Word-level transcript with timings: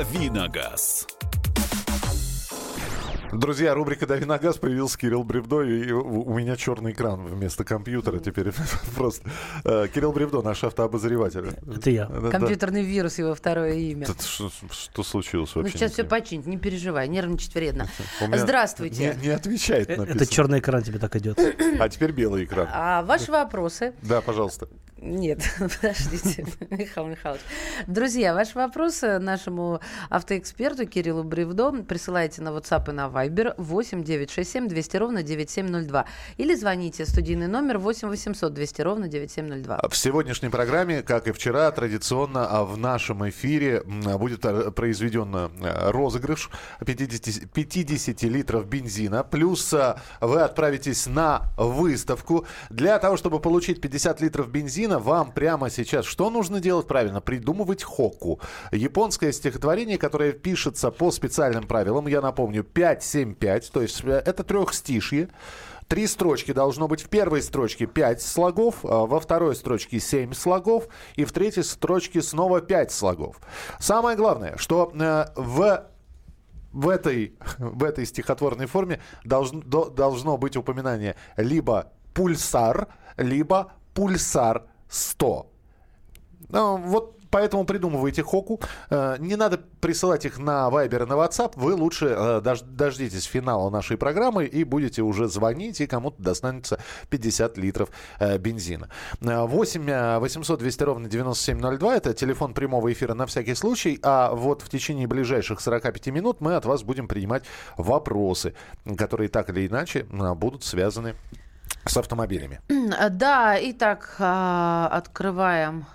Давиногаз. 0.00 1.09
Друзья, 3.32 3.74
рубрика 3.74 4.06
«Дави 4.06 4.24
на 4.24 4.38
газ» 4.38 4.58
появился 4.58 4.98
Кирилл 4.98 5.22
Бревдо, 5.22 5.62
и 5.62 5.92
у 5.92 6.34
меня 6.34 6.56
черный 6.56 6.90
экран 6.92 7.24
вместо 7.26 7.62
компьютера 7.64 8.18
теперь 8.18 8.50
просто. 8.96 9.30
Э, 9.64 9.86
Кирилл 9.92 10.12
Бревдо, 10.12 10.42
наш 10.42 10.64
автообозреватель. 10.64 11.54
Это 11.76 11.90
я. 11.90 12.06
Компьютерный 12.06 12.82
вирус 12.82 13.18
его 13.18 13.34
второе 13.36 13.74
имя. 13.74 14.06
Что, 14.06 15.02
случилось 15.04 15.52
Ну, 15.54 15.62
вообще? 15.62 15.78
сейчас 15.78 15.90
не 15.90 15.94
все 15.94 16.02
знаю. 16.06 16.22
починить, 16.22 16.46
не 16.46 16.58
переживай, 16.58 17.06
нервничать 17.08 17.54
вредно. 17.54 17.86
Здравствуйте. 18.34 19.16
Не, 19.22 19.28
отвечает 19.30 19.90
Э, 19.90 20.02
Это 20.04 20.26
черный 20.26 20.58
экран 20.58 20.82
тебе 20.82 20.98
так 20.98 21.14
идет. 21.16 21.38
А 21.78 21.88
теперь 21.88 22.10
белый 22.12 22.44
экран. 22.44 22.66
А 22.72 23.02
ваши 23.02 23.30
вопросы? 23.30 23.94
Да, 24.02 24.20
пожалуйста. 24.22 24.68
Нет, 25.02 25.40
подождите, 25.58 26.44
Михаил 26.68 27.06
Михайлович. 27.06 27.40
Друзья, 27.86 28.34
ваши 28.34 28.52
вопросы 28.58 29.18
нашему 29.18 29.80
автоэксперту 30.10 30.86
Кириллу 30.86 31.24
Бревдо 31.24 31.72
присылайте 31.84 32.42
на 32.42 32.50
WhatsApp 32.50 32.90
и 32.90 32.92
на 32.92 33.06
Viber 33.06 33.19
8 33.28 34.04
967 34.04 34.68
200 34.68 34.96
ровно 34.96 35.22
9702 35.22 36.04
или 36.36 36.54
звоните 36.54 37.06
студийный 37.06 37.46
номер 37.48 37.78
8 37.78 38.08
800 38.08 38.52
200 38.52 38.82
ровно 38.82 39.08
9702. 39.08 39.88
В 39.88 39.96
сегодняшней 39.96 40.48
программе, 40.48 41.02
как 41.02 41.28
и 41.28 41.32
вчера, 41.32 41.70
традиционно 41.70 42.46
а, 42.46 42.64
в 42.64 42.76
нашем 42.76 43.28
эфире 43.28 43.82
м, 43.84 44.18
будет 44.18 44.44
а, 44.44 44.70
произведен 44.70 45.34
а, 45.34 45.90
розыгрыш 45.90 46.50
50, 46.84 47.50
50 47.50 48.22
литров 48.22 48.66
бензина. 48.66 49.24
Плюс 49.24 49.72
а, 49.72 50.00
вы 50.20 50.40
отправитесь 50.40 51.06
на 51.06 51.50
выставку. 51.56 52.46
Для 52.70 52.98
того, 52.98 53.16
чтобы 53.16 53.40
получить 53.40 53.80
50 53.80 54.20
литров 54.20 54.48
бензина, 54.50 54.98
вам 54.98 55.32
прямо 55.32 55.70
сейчас 55.70 56.06
что 56.06 56.30
нужно 56.30 56.60
делать 56.60 56.86
правильно? 56.86 57.20
Придумывать 57.20 57.82
хоку. 57.82 58.40
Японское 58.72 59.32
стихотворение, 59.32 59.98
которое 59.98 60.32
пишется 60.32 60.90
по 60.90 61.10
специальным 61.10 61.66
правилам. 61.66 62.06
Я 62.06 62.20
напомню, 62.20 62.64
5-7-5, 63.14 63.70
то 63.72 63.82
есть 63.82 64.04
э, 64.04 64.22
это 64.24 64.44
трехстишье. 64.44 65.28
Три 65.88 66.06
строчки 66.06 66.52
должно 66.52 66.86
быть. 66.86 67.02
В 67.02 67.08
первой 67.08 67.42
строчке 67.42 67.86
5 67.86 68.22
слогов, 68.22 68.84
а 68.84 69.06
во 69.06 69.18
второй 69.18 69.56
строчке 69.56 69.98
7 69.98 70.32
слогов, 70.34 70.86
и 71.16 71.24
в 71.24 71.32
третьей 71.32 71.64
строчке 71.64 72.22
снова 72.22 72.60
5 72.60 72.92
слогов. 72.92 73.40
Самое 73.80 74.16
главное, 74.16 74.56
что 74.56 74.92
э, 74.94 75.24
в 75.34 75.86
в 76.72 76.88
этой, 76.88 77.34
в 77.58 77.82
этой 77.84 78.06
стихотворной 78.06 78.66
форме 78.66 79.00
должно, 79.24 79.60
до- 79.60 79.90
должно 79.90 80.36
быть 80.36 80.56
упоминание 80.56 81.16
либо 81.36 81.92
пульсар, 82.14 82.88
либо 83.16 83.72
пульсар 83.94 84.66
100. 84.88 85.46
Ну, 86.48 86.76
вот 86.78 87.19
поэтому 87.30 87.64
придумывайте 87.64 88.22
хоку. 88.22 88.60
Э, 88.90 89.16
Не 89.18 89.36
надо 89.36 89.58
присылать 89.80 90.24
их 90.26 90.38
на 90.38 90.68
Viber 90.68 91.02
и 91.04 91.06
на 91.06 91.14
WhatsApp. 91.14 91.52
Вы 91.56 91.74
лучше 91.74 92.06
э, 92.06 92.40
дож- 92.42 92.64
дождитесь 92.64 93.24
финала 93.24 93.70
нашей 93.70 93.96
программы 93.96 94.44
и 94.46 94.64
будете 94.64 95.02
уже 95.02 95.28
звонить, 95.28 95.80
и 95.80 95.86
кому-то 95.86 96.22
достанется 96.22 96.78
50 97.08 97.58
литров 97.58 97.90
э, 98.18 98.38
бензина. 98.38 98.88
Э, 99.20 99.44
8 99.46 99.88
э, 99.90 100.18
800 100.18 100.58
200 100.58 100.82
ровно 100.82 101.08
9702– 101.08 101.96
это 101.96 102.14
телефон 102.14 102.54
прямого 102.54 102.92
эфира 102.92 103.14
на 103.14 103.26
всякий 103.26 103.54
случай. 103.54 103.98
А 104.02 104.32
вот 104.34 104.62
в 104.62 104.68
течение 104.68 105.06
ближайших 105.06 105.60
45 105.60 106.06
минут 106.08 106.40
мы 106.40 106.56
от 106.56 106.64
вас 106.64 106.82
будем 106.82 107.08
принимать 107.08 107.44
вопросы, 107.76 108.54
которые 108.98 109.28
так 109.28 109.48
или 109.50 109.66
иначе 109.66 110.04
будут 110.10 110.64
связаны 110.64 111.14
с 111.86 111.96
автомобилями. 111.96 112.60
Да, 113.10 113.56
итак, 113.60 114.16
а, 114.18 114.88
открываем 114.92 115.86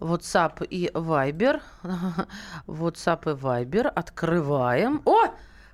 WhatsApp 0.00 0.66
и 0.66 0.90
Viber. 0.92 1.60
WhatsApp 2.66 3.30
и 3.30 3.34
Viber 3.34 3.86
открываем. 3.86 5.02
О! 5.04 5.28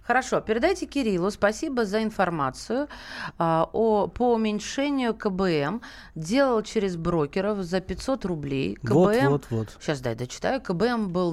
Хорошо, 0.07 0.43
передайте 0.43 0.85
Кириллу 0.85 1.31
спасибо 1.31 1.87
за 1.87 2.03
информацию 2.03 2.89
а, 3.39 3.71
о, 3.73 4.07
по 4.07 4.35
уменьшению 4.35 5.15
КБМ. 5.15 5.81
Делал 6.15 6.63
через 6.63 6.97
брокеров 6.97 7.63
за 7.63 7.81
500 7.81 8.25
рублей. 8.27 8.79
Вот, 8.83 9.17
КБМ, 9.17 9.29
вот, 9.31 9.47
вот. 9.49 9.77
сейчас 9.81 10.01
дай 10.01 10.15
дочитаю, 10.15 10.61
КБМ 10.61 11.09
был 11.09 11.33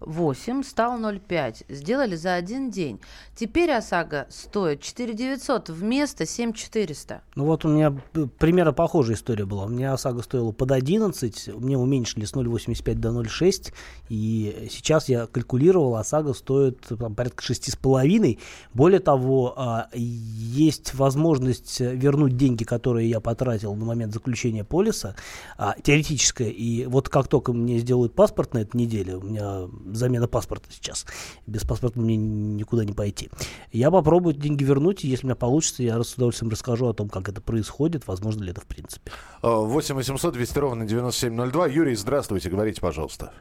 0,8, 0.00 0.64
стал 0.64 0.98
0,5. 0.98 1.64
Сделали 1.68 2.16
за 2.16 2.34
один 2.34 2.70
день. 2.70 3.00
Теперь 3.34 3.70
ОСАГО 3.72 4.26
стоит 4.30 4.80
4 4.80 5.14
900 5.14 5.68
вместо 5.70 6.26
7 6.26 6.52
400. 6.52 7.22
Ну 7.36 7.44
вот 7.44 7.64
у 7.64 7.68
меня 7.68 7.94
примерно 8.38 8.72
похожая 8.72 9.16
история 9.16 9.44
была. 9.44 9.64
У 9.64 9.68
меня 9.68 9.92
ОСАГО 9.92 10.22
стоила 10.22 10.52
под 10.52 10.72
11, 10.72 11.54
мне 11.56 11.78
уменьшили 11.78 12.24
с 12.24 12.34
0,85 12.34 12.94
до 12.94 13.08
0,6, 13.10 13.72
и 14.08 14.68
сейчас 14.70 15.08
я 15.08 15.26
калькулировал, 15.26 15.96
ОСАГО 15.96 16.34
стоит 16.34 16.80
там, 16.80 17.14
порядка 17.14 17.42
6,5. 17.42 18.38
Более 18.74 19.00
того, 19.00 19.54
а, 19.56 19.88
есть 19.94 20.94
возможность 20.94 21.80
вернуть 21.80 22.36
деньги, 22.36 22.64
которые 22.64 23.08
я 23.08 23.20
потратил 23.20 23.74
на 23.74 23.84
момент 23.84 24.12
заключения 24.12 24.64
полиса, 24.64 25.14
а, 25.56 25.74
теоретическая, 25.82 26.50
и 26.50 26.86
вот 26.86 27.08
как 27.08 27.28
только 27.28 27.52
мне 27.52 27.78
сделают 27.78 28.14
паспорт 28.14 28.54
на 28.54 28.58
этой 28.58 28.76
неделе, 28.76 29.16
у 29.16 29.22
меня 29.22 29.68
замена 29.94 30.28
паспорта 30.28 30.66
сейчас, 30.70 31.06
без 31.46 31.62
паспорта 31.64 31.98
мне 32.00 32.16
никуда 32.16 32.84
не 32.84 32.92
пойти. 32.92 33.30
Я 33.72 33.90
попробую 33.90 34.34
деньги 34.34 34.64
вернуть, 34.64 35.04
и 35.04 35.08
если 35.08 35.26
у 35.26 35.28
меня 35.28 35.36
получится, 35.36 35.82
я 35.82 36.02
с 36.02 36.14
удовольствием 36.14 36.50
расскажу 36.50 36.86
о 36.88 36.94
том, 36.94 37.08
как 37.08 37.28
это 37.28 37.40
происходит, 37.40 38.06
возможно 38.06 38.42
ли 38.44 38.50
это 38.50 38.60
в 38.60 38.66
принципе. 38.66 39.10
Э, 39.42 39.48
8 39.48 39.94
800 39.94 40.34
200 40.34 40.58
ровно 40.58 40.86
9702. 40.86 41.66
Юрий, 41.68 41.94
здравствуйте, 41.94 42.50
говорите, 42.50 42.80
пожалуйста. 42.80 43.32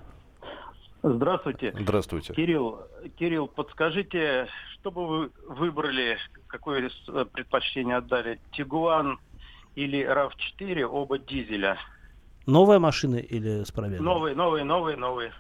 Здравствуйте. 1.02 1.74
Здравствуйте. 1.80 2.34
Кирилл, 2.34 2.80
Кирилл, 3.18 3.48
подскажите, 3.48 4.48
что 4.74 4.92
бы 4.92 5.08
вы 5.08 5.32
выбрали, 5.48 6.18
какое 6.48 6.90
с- 6.90 7.26
предпочтение 7.32 7.98
отдали, 7.98 8.40
Тигуан 8.52 9.18
или 9.76 10.00
RAV4, 10.06 10.84
оба 10.84 11.18
дизеля? 11.18 11.78
Новая 12.46 12.80
машина 12.80 13.16
или 13.16 13.64
с 13.64 13.72
пробегом? 13.72 14.04
Новые, 14.04 14.36
новые, 14.36 14.66
новые, 14.66 14.98
новые. 14.98 15.32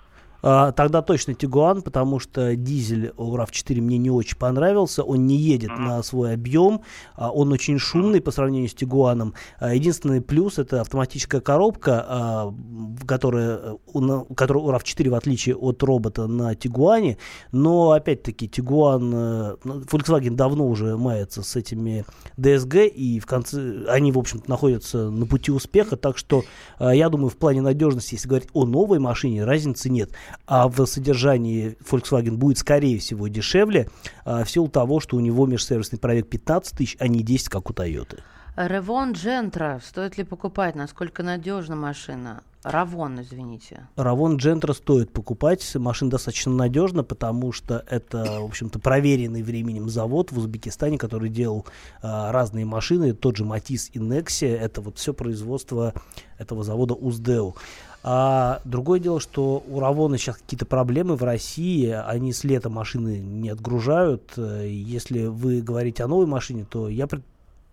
А, 0.41 0.71
тогда 0.71 1.01
точно 1.01 1.33
Тигуан, 1.33 1.81
потому 1.81 2.19
что 2.19 2.55
дизель 2.55 3.11
у 3.17 3.35
RAV4 3.35 3.81
мне 3.81 3.97
не 3.97 4.09
очень 4.09 4.37
понравился. 4.37 5.03
Он 5.03 5.25
не 5.27 5.35
едет 5.35 5.71
на 5.77 6.01
свой 6.03 6.33
объем, 6.33 6.81
а, 7.15 7.31
он 7.31 7.51
очень 7.51 7.77
шумный 7.77 8.21
по 8.21 8.31
сравнению 8.31 8.69
с 8.69 8.73
Тигуаном. 8.73 9.33
А, 9.59 9.73
единственный 9.73 10.21
плюс 10.21 10.57
это 10.59 10.81
автоматическая 10.81 11.41
коробка, 11.41 12.05
а, 12.07 12.45
в- 12.47 13.05
которая, 13.05 13.57
э, 13.93 13.99
на- 13.99 14.23
которая 14.35 14.63
у 14.63 14.71
RAV4 14.71 15.09
в 15.09 15.15
отличие 15.15 15.55
от 15.55 15.83
робота 15.83 16.27
на 16.27 16.55
Тигуане. 16.55 17.17
Но 17.51 17.91
опять-таки 17.91 18.47
Тигуан, 18.47 19.11
э, 19.13 19.55
ну, 19.63 19.79
Volkswagen 19.81 20.35
давно 20.35 20.67
уже 20.67 20.97
мается 20.97 21.43
с 21.43 21.55
этими 21.55 22.05
DSG 22.37 22.87
и 22.87 23.19
в 23.19 23.25
конце 23.25 23.85
они, 23.87 24.11
в 24.11 24.17
общем-то, 24.17 24.49
находятся 24.49 25.09
на 25.09 25.25
пути 25.25 25.51
успеха, 25.51 25.97
так 25.97 26.17
что 26.17 26.43
э, 26.79 26.91
я 26.95 27.09
думаю, 27.09 27.29
в 27.29 27.37
плане 27.37 27.61
надежности, 27.61 28.15
если 28.15 28.27
говорить 28.27 28.49
о 28.53 28.65
новой 28.65 28.99
машине, 28.99 29.43
разницы 29.43 29.89
нет. 29.89 30.11
А 30.45 30.67
в 30.67 30.85
содержании 30.85 31.77
Volkswagen 31.89 32.37
будет, 32.37 32.57
скорее 32.57 32.99
всего, 32.99 33.27
дешевле, 33.27 33.89
э, 34.25 34.43
в 34.43 34.49
силу 34.49 34.67
того, 34.67 34.99
что 34.99 35.17
у 35.17 35.19
него 35.19 35.45
межсервисный 35.45 35.99
пробег 35.99 36.27
15 36.27 36.77
тысяч, 36.77 36.97
а 36.99 37.07
не 37.07 37.21
10, 37.23 37.49
как 37.49 37.69
у 37.69 37.73
Toyota. 37.73 38.19
Ревон 38.55 39.13
Джентра. 39.13 39.79
Стоит 39.83 40.17
ли 40.17 40.23
покупать? 40.23 40.75
Насколько 40.75 41.23
надежна 41.23 41.75
машина? 41.75 42.41
Равон, 42.63 43.21
извините. 43.21 43.87
Равон 43.95 44.35
Джентра 44.35 44.73
стоит 44.73 45.13
покупать. 45.13 45.75
Машина 45.75 46.11
достаточно 46.11 46.51
надежна, 46.51 47.05
потому 47.05 47.53
что 47.53 47.85
это, 47.87 48.41
в 48.41 48.45
общем-то, 48.45 48.79
проверенный 48.79 49.43
временем 49.43 49.89
завод 49.89 50.33
в 50.33 50.39
Узбекистане, 50.39 50.97
который 50.97 51.29
делал 51.29 51.65
а, 52.01 52.33
разные 52.33 52.65
машины. 52.65 53.13
Тот 53.13 53.37
же 53.37 53.45
Матис 53.45 53.89
и 53.93 53.99
Nexia. 53.99 54.57
Это 54.57 54.81
вот 54.81 54.97
все 54.97 55.13
производство 55.13 55.93
этого 56.37 56.65
завода 56.65 56.95
Уздеу. 56.95 57.55
А 58.01 58.61
другое 58.63 58.99
дело, 58.99 59.19
что 59.19 59.63
у 59.67 59.79
Равона 59.79 60.17
сейчас 60.17 60.37
какие-то 60.37 60.65
проблемы 60.65 61.15
в 61.15 61.23
России, 61.23 61.89
они 61.89 62.31
с 62.31 62.43
лета 62.43 62.69
машины 62.69 63.19
не 63.19 63.49
отгружают. 63.49 64.33
Э, 64.37 64.65
Если 64.67 65.25
вы 65.25 65.61
говорите 65.61 66.03
о 66.03 66.07
новой 66.07 66.25
машине, 66.25 66.65
то 66.69 66.87
я 66.87 67.07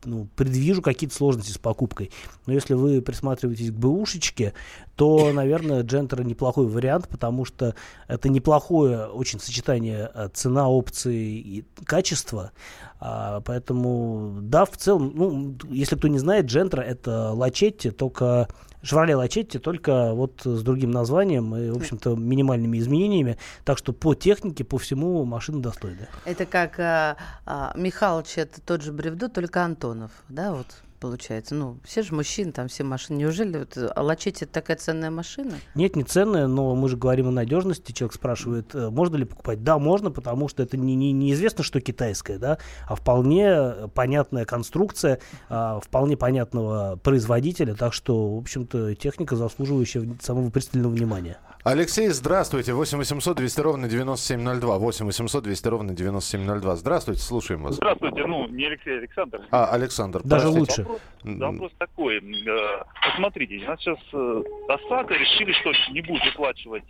ну, 0.04 0.28
предвижу 0.36 0.82
какие-то 0.82 1.14
сложности 1.14 1.52
с 1.52 1.58
покупкой. 1.58 2.10
Но 2.46 2.52
если 2.52 2.74
вы 2.74 3.02
присматриваетесь 3.02 3.70
к 3.70 3.74
бэушечке, 3.74 4.54
то, 4.94 5.32
наверное, 5.32 5.82
Джентер 5.82 6.24
неплохой 6.24 6.66
вариант, 6.66 7.08
потому 7.08 7.44
что 7.44 7.74
это 8.08 8.28
неплохое 8.28 9.06
очень 9.06 9.40
сочетание 9.40 10.10
э, 10.14 10.28
цена, 10.32 10.68
опции 10.68 11.38
и 11.38 11.64
качества. 11.84 12.52
А, 12.98 13.40
поэтому, 13.40 14.38
да, 14.40 14.64
в 14.64 14.76
целом, 14.76 15.12
ну, 15.14 15.56
если 15.70 15.96
кто 15.96 16.08
не 16.08 16.18
знает, 16.18 16.46
Джентра 16.46 16.80
это 16.80 17.32
Лачетти, 17.32 17.90
только 17.90 18.48
Шевроле 18.82 19.16
Лачетти, 19.16 19.58
только 19.58 20.12
вот 20.12 20.42
с 20.44 20.62
другим 20.62 20.90
названием 20.90 21.54
и, 21.56 21.70
в 21.70 21.76
общем-то, 21.76 22.14
минимальными 22.16 22.78
изменениями. 22.78 23.38
Так 23.64 23.78
что 23.78 23.92
по 23.92 24.14
технике, 24.14 24.64
по 24.64 24.78
всему 24.78 25.24
машина 25.24 25.60
достойная. 25.60 26.08
Это 26.24 26.46
как 26.46 26.78
а, 26.78 27.16
а, 27.44 27.72
Михалыч, 27.76 28.38
это 28.38 28.60
тот 28.60 28.82
же 28.82 28.92
Бревдо, 28.92 29.28
только 29.28 29.64
Антонов, 29.64 30.10
да, 30.28 30.52
вот? 30.52 30.66
Получается? 30.96 31.54
Ну, 31.54 31.78
все 31.84 32.02
же 32.02 32.14
мужчины, 32.14 32.52
там 32.52 32.68
все 32.68 32.84
машины. 32.84 33.18
Неужели 33.18 33.58
вот 33.58 33.76
Лачетти 33.96 34.44
это 34.44 34.54
такая 34.54 34.76
ценная 34.76 35.10
машина? 35.10 35.54
Нет, 35.74 35.96
не 35.96 36.04
ценная, 36.04 36.46
но 36.46 36.74
мы 36.74 36.88
же 36.88 36.96
говорим 36.96 37.28
о 37.28 37.30
надежности. 37.30 37.92
Человек 37.92 38.14
спрашивает, 38.14 38.74
э, 38.74 38.90
можно 38.90 39.16
ли 39.16 39.24
покупать? 39.24 39.62
Да, 39.62 39.78
можно, 39.78 40.10
потому 40.10 40.48
что 40.48 40.62
это 40.62 40.76
не, 40.76 40.94
не, 40.94 41.12
неизвестно, 41.12 41.64
что 41.64 41.80
китайское, 41.80 42.38
да, 42.38 42.58
а 42.88 42.94
вполне 42.94 43.88
понятная 43.94 44.44
конструкция, 44.44 45.20
а, 45.48 45.80
вполне 45.80 46.16
понятного 46.16 46.96
производителя, 46.96 47.74
так 47.74 47.92
что, 47.92 48.34
в 48.36 48.38
общем-то, 48.38 48.94
техника, 48.94 49.36
заслуживающая 49.36 50.16
самого 50.20 50.50
пристального 50.50 50.92
внимания. 50.92 51.38
Алексей, 51.64 52.08
здравствуйте. 52.08 52.74
8 52.74 52.98
800 52.98 53.36
200 53.36 53.60
ровно 53.60 53.88
9702. 53.88 54.78
8 54.78 55.06
800 55.06 55.44
200 55.44 55.68
ровно 55.68 55.94
9702. 55.94 56.76
Здравствуйте, 56.76 57.20
слушаем 57.20 57.62
вас. 57.62 57.76
Здравствуйте. 57.76 58.24
Ну, 58.26 58.46
не 58.48 58.66
Алексей, 58.66 58.94
а 58.94 58.98
Александр. 58.98 59.40
А, 59.50 59.66
Александр. 59.66 60.22
Даже 60.22 60.52
простите. 60.52 60.82
лучше. 60.82 61.00
Вопрос, 61.24 61.52
вопрос 61.52 61.72
такой. 61.78 62.16
Э, 62.18 62.84
посмотрите, 63.02 63.64
у 63.64 63.68
нас 63.68 63.80
сейчас 63.80 63.98
э, 64.12 64.42
ОСАГО 64.68 65.14
решили, 65.14 65.52
что 65.52 65.72
не 65.92 66.02
будут 66.02 66.24
выплачивать 66.26 66.84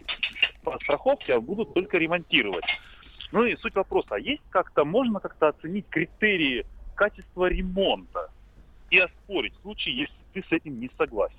по 0.63 0.77
страховке, 0.83 1.35
а 1.35 1.41
будут 1.41 1.73
только 1.73 1.97
ремонтировать. 1.99 2.65
Ну 3.33 3.45
и 3.45 3.57
суть 3.57 3.75
вопроса, 3.75 4.09
а 4.17 4.19
есть 4.19 4.43
как-то, 4.51 4.85
можно 4.85 5.21
как-то 5.21 5.49
оценить 5.49 5.87
критерии 5.89 6.65
качества 6.95 7.47
ремонта 7.47 8.31
и 8.91 8.99
оспорить 8.99 9.55
в 9.59 9.63
случае, 9.63 9.99
если 10.01 10.15
ты 10.33 10.45
с 10.49 10.53
этим 10.53 10.81
не 10.81 10.91
согласен? 10.97 11.37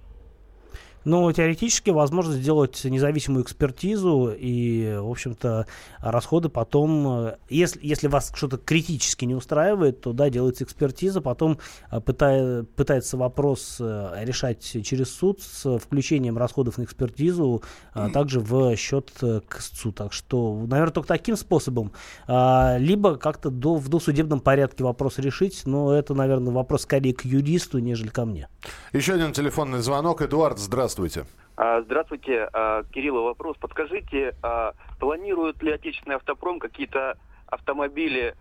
Но 1.08 1.32
теоретически 1.32 1.90
возможно 1.90 2.34
сделать 2.34 2.84
независимую 2.84 3.46
экспертизу 3.46 4.36
и, 4.38 4.98
в 5.00 5.10
общем-то, 5.10 5.66
расходы 6.00 6.50
потом, 6.50 7.28
э, 7.28 7.38
если, 7.48 7.80
если 7.82 8.08
вас 8.08 8.30
что-то 8.36 8.58
критически 8.58 9.24
не 9.24 9.34
устраивает, 9.34 10.02
то 10.02 10.12
да, 10.12 10.30
делается 10.30 10.66
экспертиза, 10.66 11.22
потом 11.22 11.60
э, 11.92 12.02
пытая, 12.02 12.64
пытается 12.64 13.16
вопрос 13.16 13.78
э, 13.80 14.16
решать 14.24 14.62
через 14.84 15.10
суд 15.16 15.42
с 15.42 15.80
включением 15.80 16.38
расходов 16.38 16.78
на 16.78 16.84
экспертизу, 16.84 17.64
а 17.94 18.10
также 18.10 18.42
в 18.42 18.76
счет 18.76 19.10
к 19.18 19.62
СЦУ. 19.62 19.94
Так 19.94 20.12
что, 20.12 20.66
наверное, 20.68 20.92
только 20.92 21.08
таким 21.08 21.38
способом. 21.38 21.94
А, 22.28 22.76
либо 22.80 23.16
как-то 23.16 23.50
до, 23.50 23.76
в 23.76 23.88
досудебном 23.88 24.42
порядке 24.42 24.84
вопрос 24.84 25.20
решить, 25.20 25.62
но 25.66 25.94
это, 25.94 26.14
наверное, 26.14 26.52
вопрос 26.52 26.82
скорее 26.82 27.14
к 27.14 27.24
юристу, 27.24 27.80
нежели 27.80 28.10
ко 28.10 28.26
мне. 28.26 28.50
Еще 28.92 29.14
один 29.14 29.32
телефонный 29.32 29.80
звонок. 29.80 30.22
Эдуард, 30.22 30.60
здравствуйте. 30.60 30.97
Здравствуйте. 30.98 31.30
А, 31.56 31.82
здравствуйте, 31.82 32.50
а, 32.54 32.84
Кирилл, 32.92 33.22
вопрос. 33.24 33.56
Подскажите, 33.58 34.36
а, 34.42 34.74
планирует 35.00 35.62
ли 35.62 35.72
отечественный 35.72 36.16
автопром 36.16 36.60
какие-то 36.60 37.18
автомобили 37.46 38.36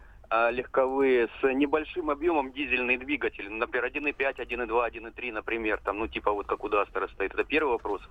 легковые 0.50 1.28
с 1.40 1.54
небольшим 1.54 2.10
объемом 2.10 2.50
дизельный 2.50 2.96
двигатель, 2.96 3.48
например, 3.48 3.84
1.5, 3.84 4.38
1.2, 4.38 4.90
1.3, 4.90 5.32
например, 5.32 5.78
там, 5.84 6.00
ну, 6.00 6.08
типа 6.08 6.32
вот 6.32 6.48
как 6.48 6.64
у 6.64 6.68
Дастера 6.68 7.06
стоит. 7.14 7.32
Это 7.32 7.44
первый 7.44 7.70
вопрос. 7.70 8.02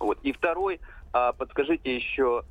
Вот. 0.00 0.18
И 0.24 0.32
второй, 0.32 0.80
подскажите 1.12 1.94
еще, 1.94 2.42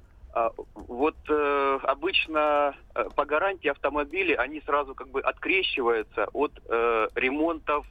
вот 0.73 1.17
э, 1.27 1.79
обычно 1.83 2.75
э, 2.95 3.09
по 3.13 3.25
гарантии 3.25 3.67
автомобили, 3.67 4.35
они 4.35 4.61
сразу 4.61 4.95
как 4.95 5.09
бы 5.09 5.19
открещиваются 5.19 6.27
от 6.31 6.53
э, 6.69 7.07
ремонтов 7.15 7.85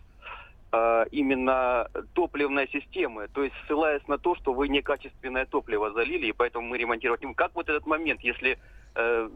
именно 1.11 1.89
топливной 2.13 2.69
системы, 2.69 3.29
то 3.29 3.43
есть 3.43 3.55
ссылаясь 3.67 4.07
на 4.07 4.19
то, 4.19 4.35
что 4.35 4.53
вы 4.53 4.69
некачественное 4.69 5.47
топливо 5.47 5.93
залили, 5.93 6.27
и 6.27 6.33
поэтому 6.33 6.69
мы 6.69 6.79
ремонтировать 6.79 7.21
не 7.23 7.27
будем. 7.27 7.35
Как 7.35 7.55
вот 7.55 7.69
этот 7.69 7.87
момент, 7.87 8.21
если 8.21 8.59
э, 8.95 9.31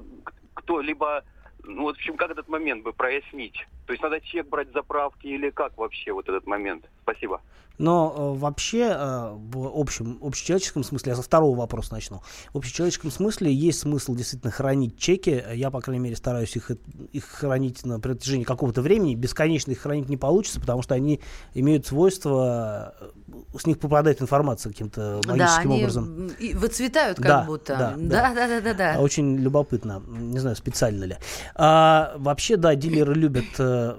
кто-либо, 0.55 1.25
ну, 1.65 1.83
вот, 1.83 1.97
в 1.97 1.99
общем, 1.99 2.17
как 2.17 2.31
этот 2.31 2.49
момент 2.49 2.83
бы 2.83 2.93
прояснить? 2.93 3.55
То 3.87 3.93
есть 3.93 4.03
надо 4.03 4.21
чек 4.21 4.49
брать 4.49 4.73
заправки 4.73 5.27
или 5.27 5.51
как 5.51 5.77
вообще 5.77 6.13
вот 6.13 6.29
этот 6.29 6.47
момент? 6.47 6.89
Спасибо. 7.03 7.41
Но 7.79 8.15
э, 8.17 8.39
вообще 8.39 8.95
э, 8.95 9.33
в 9.35 9.81
общем, 9.81 10.19
общечеловеческом 10.23 10.85
смысле, 10.85 11.11
я 11.11 11.17
со 11.17 11.23
второго 11.23 11.57
вопроса 11.57 11.95
начну. 11.95 12.23
В 12.53 12.59
общечеловеческом 12.59 13.11
смысле 13.11 13.53
есть 13.53 13.81
смысл 13.81 14.15
действительно 14.15 14.53
хранить 14.53 14.99
чеки. 14.99 15.43
Я, 15.53 15.71
по 15.71 15.81
крайней 15.81 16.03
мере, 16.03 16.17
стараюсь 16.17 16.55
их, 16.57 16.71
их 17.13 17.25
хранить 17.25 17.85
на 17.85 17.99
протяжении 17.99 18.45
какого-то 18.45 18.83
времени. 18.83 19.15
Бесконечно 19.15 19.73
их 19.73 19.81
хранить 19.81 20.09
не 20.09 20.17
получится, 20.17 20.61
потому 20.61 20.83
что 20.83 20.95
они 20.95 21.21
имеют 21.55 21.87
свойство, 21.87 22.95
э, 23.01 23.11
с 23.59 23.67
них 23.67 23.79
попадает 23.79 24.23
информация 24.23 24.71
каким-то 24.71 25.21
магическим 25.27 25.39
да, 25.39 25.61
они 25.61 25.83
образом. 25.83 26.31
выцветают 26.55 27.19
как 27.19 27.27
да, 27.27 27.43
будто. 27.43 27.77
Да 27.77 27.95
да. 27.97 28.35
да, 28.35 28.49
да, 28.49 28.61
да, 28.61 28.75
да. 28.75 29.01
Очень 29.01 29.37
любопытно. 29.37 30.03
Не 30.07 30.39
знаю, 30.39 30.57
специально 30.57 31.05
ли. 31.05 31.17
А, 31.55 32.15
вообще, 32.17 32.57
да, 32.57 32.75
дилеры 32.75 33.15
любят 33.15 33.45
э, 33.59 33.95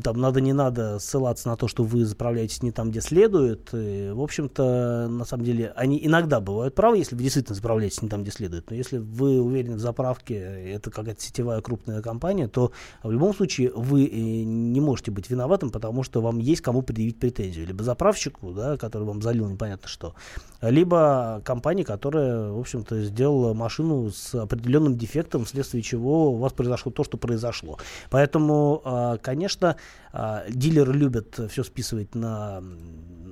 там 0.00 0.18
надо 0.18 0.40
не 0.40 0.52
надо 0.52 0.98
ссылаться 0.98 1.48
на 1.48 1.56
то, 1.56 1.68
что 1.68 1.84
вы 1.84 2.04
заправляетесь 2.04 2.62
не 2.62 2.72
там, 2.72 2.90
где 2.90 3.00
следует. 3.00 3.68
И, 3.74 4.10
в 4.14 4.20
общем-то, 4.22 5.08
на 5.08 5.24
самом 5.24 5.44
деле, 5.44 5.72
они 5.76 6.00
иногда 6.02 6.40
бывают 6.40 6.74
правы, 6.74 6.98
если 6.98 7.14
вы 7.14 7.22
действительно 7.22 7.54
заправляетесь 7.54 8.00
не 8.00 8.08
там, 8.08 8.22
где 8.22 8.30
следует. 8.30 8.70
Но 8.70 8.76
если 8.76 8.98
вы 8.98 9.40
уверены 9.40 9.76
в 9.76 9.80
заправке, 9.80 10.36
это 10.36 10.90
какая-то 10.90 11.20
сетевая 11.20 11.60
крупная 11.60 12.00
компания, 12.00 12.48
то 12.48 12.72
в 13.02 13.10
любом 13.10 13.34
случае 13.34 13.70
вы 13.74 14.06
э, 14.06 14.42
не 14.44 14.80
можете 14.80 15.10
быть 15.10 15.28
виноватым, 15.28 15.70
потому 15.70 16.02
что 16.02 16.22
вам 16.22 16.38
есть 16.38 16.62
кому 16.62 16.82
предъявить 16.82 17.18
претензию. 17.18 17.66
Либо 17.66 17.84
заправщику, 17.84 18.52
да, 18.52 18.78
который 18.78 19.04
вам 19.04 19.20
залил 19.20 19.48
непонятно 19.48 19.88
что, 19.88 20.14
либо 20.62 21.42
компании, 21.44 21.82
которая, 21.82 22.50
в 22.50 22.58
общем-то, 22.58 23.02
сделала 23.02 23.52
машину 23.52 24.10
с 24.10 24.34
определенным 24.34 24.96
дефектом, 24.96 25.44
вследствие 25.44 25.82
чего 25.82 26.32
у 26.32 26.36
вас 26.36 26.52
произошло 26.52 26.92
то, 26.92 27.04
что 27.04 27.18
произошло. 27.18 27.78
Поэтому, 28.10 28.80
а, 28.84 29.18
конечно, 29.18 29.76
а, 30.12 30.44
дилеры 30.48 30.92
любят 30.92 31.40
все 31.50 31.64
списывать 31.64 32.14
на, 32.14 32.62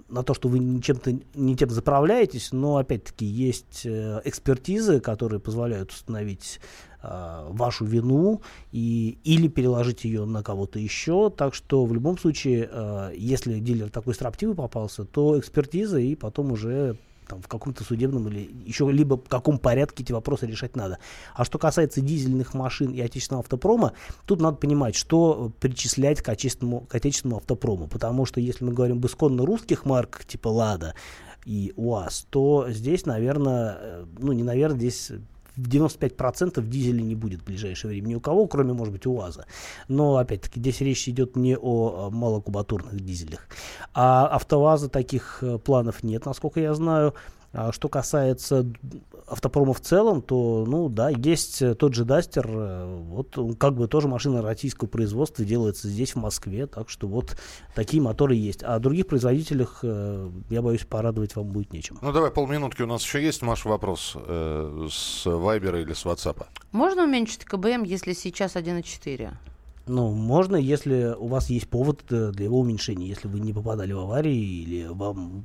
на 0.09 0.23
то, 0.23 0.33
что 0.33 0.49
вы 0.49 0.81
чем-то 0.81 1.19
не 1.35 1.57
тем 1.57 1.71
заправляетесь, 1.71 2.53
но 2.53 2.79
опять-таки 2.79 3.27
есть 3.27 3.83
э, 3.85 4.23
экспертизы, 4.25 5.01
которые 5.01 5.41
позволяют 5.41 5.91
установить 5.91 6.59
а, 7.03 7.49
вашу 7.51 7.85
вину 7.85 8.43
и, 8.73 9.19
или 9.25 9.49
переложить 9.49 10.05
ее 10.05 10.25
на 10.25 10.43
кого-то 10.43 10.79
еще. 10.79 11.31
Так 11.31 11.55
что 11.55 11.85
в 11.85 11.95
любом 11.95 12.19
случае, 12.19 12.69
а, 12.71 13.11
если 13.13 13.59
дилер 13.59 13.91
такой 13.91 14.15
строптивый 14.15 14.55
попался, 14.55 15.05
то 15.05 15.39
экспертиза 15.39 15.99
и 15.99 16.15
потом 16.15 16.53
уже 16.53 16.97
там, 17.31 17.41
в 17.41 17.49
каком-то 17.49 17.85
судебном 17.85 18.29
или 18.29 18.51
еще 18.67 18.91
либо 18.91 19.17
в 19.17 19.29
каком 19.29 19.59
порядке 19.59 20.03
эти 20.03 20.13
вопросы 20.13 20.47
решать 20.47 20.75
надо. 20.75 20.99
А 21.35 21.45
что 21.45 21.59
касается 21.59 22.01
дизельных 22.01 22.55
машин 22.55 22.91
и 22.91 23.01
отечественного 23.01 23.43
автопрома, 23.43 23.93
тут 24.27 24.41
надо 24.41 24.57
понимать, 24.57 24.97
что 24.97 25.53
причислять 25.61 26.23
к 26.23 26.29
отечественному, 26.29 26.81
к 26.81 26.95
отечественному 26.95 27.39
автопрому. 27.39 27.87
Потому 27.87 28.27
что 28.27 28.41
если 28.41 28.65
мы 28.65 28.73
говорим 28.73 28.97
об 28.97 29.07
исконно 29.07 29.47
русских 29.47 29.85
марках 29.85 30.25
типа 30.25 30.49
«Лада», 30.49 30.95
и 31.47 31.73
УАЗ, 31.77 32.27
то 32.29 32.67
здесь, 32.69 33.07
наверное, 33.07 33.79
э, 33.81 34.07
ну 34.19 34.33
не 34.33 34.43
наверное, 34.43 34.77
здесь 34.77 35.11
в 35.61 35.69
95% 35.69 36.63
дизеля 36.67 37.03
не 37.03 37.15
будет 37.15 37.43
в 37.43 37.45
ближайшее 37.45 37.91
время 37.91 38.09
ни 38.09 38.15
у 38.15 38.21
кого, 38.21 38.47
кроме, 38.47 38.73
может 38.73 38.93
быть, 38.93 39.07
УАЗа. 39.07 39.47
Но, 39.89 40.17
опять-таки, 40.17 40.61
здесь 40.61 40.81
речь 40.81 41.09
идет 41.09 41.37
не 41.37 41.57
о 41.57 42.11
малокубатурных 42.11 43.01
дизелях. 43.01 43.47
А 43.95 44.27
автоваза 44.27 44.89
таких 44.89 45.43
э, 45.43 45.59
планов 45.59 46.03
нет, 46.03 46.27
насколько 46.27 46.61
я 46.61 46.75
знаю. 46.75 47.15
А 47.53 47.73
что 47.73 47.89
касается 47.89 48.65
автопрома 49.27 49.75
в 49.75 49.81
целом, 49.81 50.23
то, 50.23 50.65
ну 50.67 50.89
да, 50.89 51.09
есть 51.11 51.63
э, 51.63 51.75
тот 51.75 51.95
же 51.95 52.05
Дастер, 52.05 52.47
э, 52.49 52.97
вот 53.09 53.37
как 53.59 53.75
бы 53.75 53.89
тоже 53.89 54.07
машина 54.07 54.41
российского 54.41 54.87
производства 54.87 55.45
делается 55.45 55.89
здесь, 55.89 56.15
в 56.15 56.19
Москве, 56.19 56.67
так 56.67 56.89
что 56.89 57.09
вот 57.09 57.37
такие 57.75 58.03
моторы 58.03 58.37
есть. 58.37 58.63
А 58.63 58.77
о 58.77 58.79
других 58.79 59.09
производителях, 59.09 59.81
э, 59.83 60.31
я 60.49 60.63
боюсь, 60.63 60.85
порадовать 60.85 61.35
вам 61.35 61.49
будет 61.49 61.73
нечем. 61.73 61.99
Ну 62.03 62.13
давай 62.13 62.31
полминутки 62.31 62.83
у 62.83 62.87
нас 62.87 63.03
еще 63.03 63.23
есть, 63.23 63.43
Маша, 63.43 63.69
вопрос 63.69 64.17
э, 64.17 64.89
с 64.91 65.27
Вайбера 65.27 65.81
или 65.81 65.93
с 65.93 66.05
WhatsApp. 66.05 66.47
Можно 66.71 67.05
уменьшить 67.05 67.45
КБМ, 67.45 67.83
если 67.83 68.13
сейчас 68.13 68.55
1,4? 68.55 69.33
Ну, 69.87 70.13
можно, 70.13 70.55
если 70.55 71.17
у 71.19 71.27
вас 71.27 71.51
есть 71.51 71.69
повод 71.69 72.05
для 72.09 72.45
его 72.45 72.61
уменьшения, 72.61 73.09
если 73.09 73.27
вы 73.27 73.41
не 73.41 73.53
попадали 73.53 73.93
в 73.93 73.99
аварии 73.99 74.63
или 74.63 74.87
вам 74.87 75.45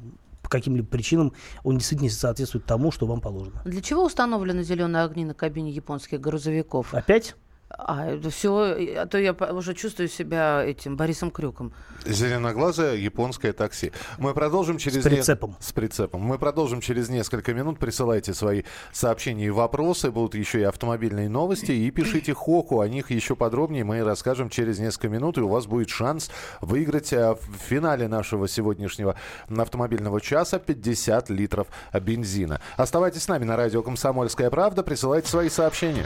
каким-либо 0.55 0.87
причинам 0.87 1.33
он 1.63 1.77
действительно 1.77 2.05
не 2.05 2.09
соответствует 2.09 2.65
тому, 2.65 2.91
что 2.91 3.05
вам 3.05 3.21
положено. 3.21 3.61
Для 3.65 3.81
чего 3.81 4.05
установлены 4.05 4.63
зеленые 4.63 5.03
огни 5.03 5.25
на 5.25 5.33
кабине 5.33 5.71
японских 5.71 6.19
грузовиков? 6.21 6.93
Опять? 6.93 7.35
А, 7.77 8.07
это 8.07 8.29
все, 8.29 8.51
а 8.97 9.05
то 9.05 9.17
я 9.17 9.33
уже 9.33 9.73
чувствую 9.73 10.07
себя 10.07 10.63
этим 10.63 10.95
Борисом 10.95 11.29
Крюком. 11.29 11.73
Зеленоглазое 12.05 12.95
японское 12.95 13.53
такси. 13.53 13.91
Мы 14.17 14.33
продолжим 14.33 14.77
через... 14.77 15.03
С 15.03 15.07
прицепом. 15.07 15.51
Не... 15.51 15.55
С 15.59 15.71
прицепом. 15.73 16.21
Мы 16.21 16.37
продолжим 16.39 16.79
через 16.81 17.09
несколько 17.09 17.53
минут. 17.53 17.79
Присылайте 17.79 18.33
свои 18.33 18.63
сообщения 18.91 19.47
и 19.47 19.49
вопросы. 19.49 20.11
Будут 20.11 20.35
еще 20.35 20.61
и 20.61 20.63
автомобильные 20.63 21.29
новости. 21.29 21.71
И 21.71 21.91
пишите 21.91 22.33
Хоку. 22.33 22.79
О 22.79 22.87
них 22.87 23.11
еще 23.11 23.35
подробнее 23.35 23.83
мы 23.83 24.03
расскажем 24.03 24.49
через 24.49 24.79
несколько 24.79 25.09
минут. 25.09 25.37
И 25.37 25.41
у 25.41 25.47
вас 25.47 25.65
будет 25.65 25.89
шанс 25.89 26.29
выиграть 26.61 27.11
а, 27.13 27.35
в 27.35 27.57
финале 27.67 28.07
нашего 28.07 28.47
сегодняшнего 28.47 29.15
автомобильного 29.49 30.21
часа 30.21 30.59
50 30.59 31.29
литров 31.29 31.67
бензина. 31.93 32.61
Оставайтесь 32.77 33.23
с 33.23 33.27
нами 33.27 33.43
на 33.43 33.57
радио 33.57 33.81
«Комсомольская 33.81 34.49
правда». 34.49 34.83
Присылайте 34.83 35.27
свои 35.27 35.49
сообщения. 35.49 36.05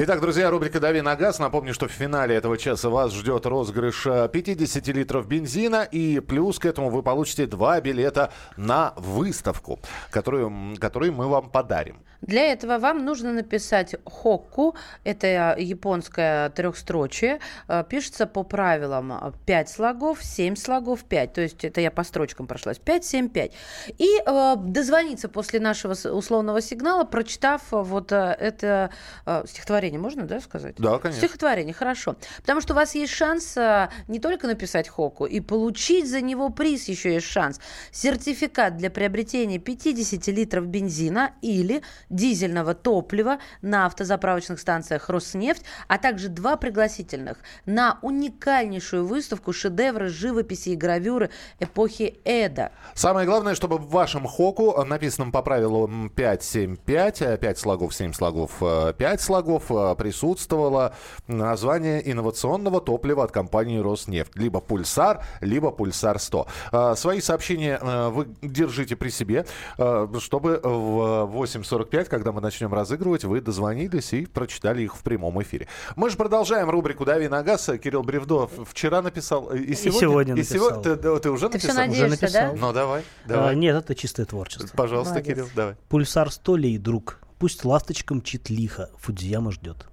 Итак, 0.00 0.20
друзья, 0.20 0.48
рубрика 0.48 0.78
«Дави 0.78 1.00
на 1.00 1.16
газ». 1.16 1.40
Напомню, 1.40 1.74
что 1.74 1.88
в 1.88 1.90
финале 1.90 2.36
этого 2.36 2.56
часа 2.56 2.88
вас 2.88 3.12
ждет 3.12 3.46
розыгрыш 3.46 4.04
50 4.04 4.86
литров 4.94 5.26
бензина. 5.26 5.82
И 5.82 6.20
плюс 6.20 6.60
к 6.60 6.66
этому 6.66 6.88
вы 6.88 7.02
получите 7.02 7.46
два 7.46 7.80
билета 7.80 8.32
на 8.56 8.94
выставку, 8.96 9.80
которую, 10.12 10.76
которую 10.78 11.14
мы 11.14 11.26
вам 11.26 11.50
подарим. 11.50 11.96
Для 12.20 12.52
этого 12.52 12.78
вам 12.78 13.04
нужно 13.04 13.32
написать 13.32 13.94
хокку, 14.04 14.74
это 15.04 15.56
японское 15.58 16.50
трехстрочие, 16.50 17.40
э, 17.68 17.84
пишется 17.88 18.26
по 18.26 18.42
правилам 18.42 19.34
5 19.46 19.68
слогов, 19.68 20.22
7 20.22 20.56
слогов, 20.56 21.04
5, 21.04 21.32
то 21.32 21.40
есть 21.40 21.64
это 21.64 21.80
я 21.80 21.90
по 21.90 22.04
строчкам 22.04 22.46
прошлась, 22.46 22.78
5, 22.78 23.04
7, 23.04 23.28
5. 23.28 23.52
И 23.98 24.08
э, 24.24 24.54
дозвониться 24.56 25.28
после 25.28 25.60
нашего 25.60 25.94
условного 26.10 26.60
сигнала, 26.60 27.04
прочитав 27.04 27.62
вот 27.70 28.12
э, 28.12 28.36
это 28.38 28.90
э, 29.24 29.44
стихотворение, 29.46 30.00
можно, 30.00 30.24
да, 30.24 30.40
сказать? 30.40 30.74
Да, 30.78 30.98
конечно. 30.98 31.26
Стихотворение, 31.26 31.74
хорошо. 31.74 32.16
Потому 32.38 32.60
что 32.60 32.72
у 32.72 32.76
вас 32.76 32.94
есть 32.94 33.12
шанс 33.12 33.56
э, 33.56 33.88
не 34.08 34.18
только 34.18 34.46
написать 34.46 34.88
хокку, 34.88 35.26
и 35.26 35.40
получить 35.40 36.08
за 36.08 36.20
него 36.20 36.50
приз 36.50 36.88
еще 36.88 37.14
есть 37.14 37.26
шанс. 37.26 37.60
Сертификат 37.92 38.76
для 38.76 38.90
приобретения 38.90 39.58
50 39.58 40.26
литров 40.28 40.66
бензина 40.66 41.32
или 41.42 41.82
дизельного 42.10 42.74
топлива 42.74 43.38
на 43.62 43.86
автозаправочных 43.86 44.60
станциях 44.60 45.08
«Роснефть», 45.08 45.62
а 45.88 45.98
также 45.98 46.28
два 46.28 46.56
пригласительных 46.56 47.38
на 47.66 47.98
уникальнейшую 48.02 49.06
выставку 49.06 49.52
шедевры 49.52 50.08
живописи 50.08 50.70
и 50.70 50.76
гравюры 50.76 51.30
эпохи 51.60 52.20
Эда. 52.24 52.72
Самое 52.94 53.26
главное, 53.26 53.54
чтобы 53.54 53.78
в 53.78 53.88
вашем 53.90 54.26
хоку, 54.26 54.84
написанном 54.84 55.32
по 55.32 55.42
правилу 55.42 55.86
5-7-5, 55.88 57.38
5 57.38 57.58
слогов, 57.58 57.94
7 57.94 58.12
слогов, 58.12 58.58
5 58.60 59.20
слогов, 59.20 59.66
присутствовало 59.96 60.94
название 61.26 62.10
инновационного 62.10 62.80
топлива 62.80 63.24
от 63.24 63.32
компании 63.32 63.78
«Роснефть». 63.78 64.36
Либо 64.36 64.60
«Пульсар», 64.60 65.24
либо 65.40 65.70
«Пульсар-100». 65.70 66.96
Свои 66.96 67.20
сообщения 67.20 67.78
вы 68.10 68.28
держите 68.42 68.96
при 68.96 69.10
себе, 69.10 69.46
чтобы 69.76 70.60
в 70.62 71.30
8.45 71.34 71.97
5, 71.98 72.08
когда 72.08 72.30
мы 72.30 72.40
начнем 72.40 72.72
разыгрывать, 72.72 73.24
вы 73.24 73.40
дозвонились 73.40 74.12
и 74.12 74.24
прочитали 74.24 74.82
их 74.82 74.94
в 74.94 75.02
прямом 75.02 75.42
эфире. 75.42 75.66
Мы 75.96 76.10
же 76.10 76.16
продолжаем 76.16 76.70
рубрику 76.70 77.04
«Дави 77.04 77.26
на 77.26 77.42
газ». 77.42 77.68
Кирилл 77.82 78.04
Бревдо 78.04 78.48
вчера 78.70 79.02
написал. 79.02 79.52
И 79.52 79.74
сегодня, 79.74 79.98
и 79.98 80.00
сегодня 80.00 80.34
написал. 80.36 80.56
И 80.56 80.60
сегодня, 80.60 80.96
ты, 80.96 81.20
ты 81.20 81.30
уже 81.30 81.48
ты 81.48 81.54
написал? 81.54 81.74
Надеешься, 81.74 82.04
уже 82.04 82.10
написал. 82.10 82.54
Да? 82.54 82.60
Ну, 82.60 82.72
давай. 82.72 83.04
давай. 83.26 83.50
А, 83.50 83.54
нет, 83.56 83.74
это 83.74 83.96
чистое 83.96 84.26
творчество. 84.26 84.76
Пожалуйста, 84.76 85.14
Молодец. 85.14 85.34
Кирилл, 85.34 85.48
давай. 85.56 85.74
Пульсар 85.88 86.30
100 86.30 86.56
лей, 86.56 86.78
друг. 86.78 87.18
Пусть 87.40 87.64
ласточка 87.64 88.14
мчит 88.14 88.48
лихо. 88.48 88.90
Фудзияма 88.98 89.50
ждет. 89.50 89.88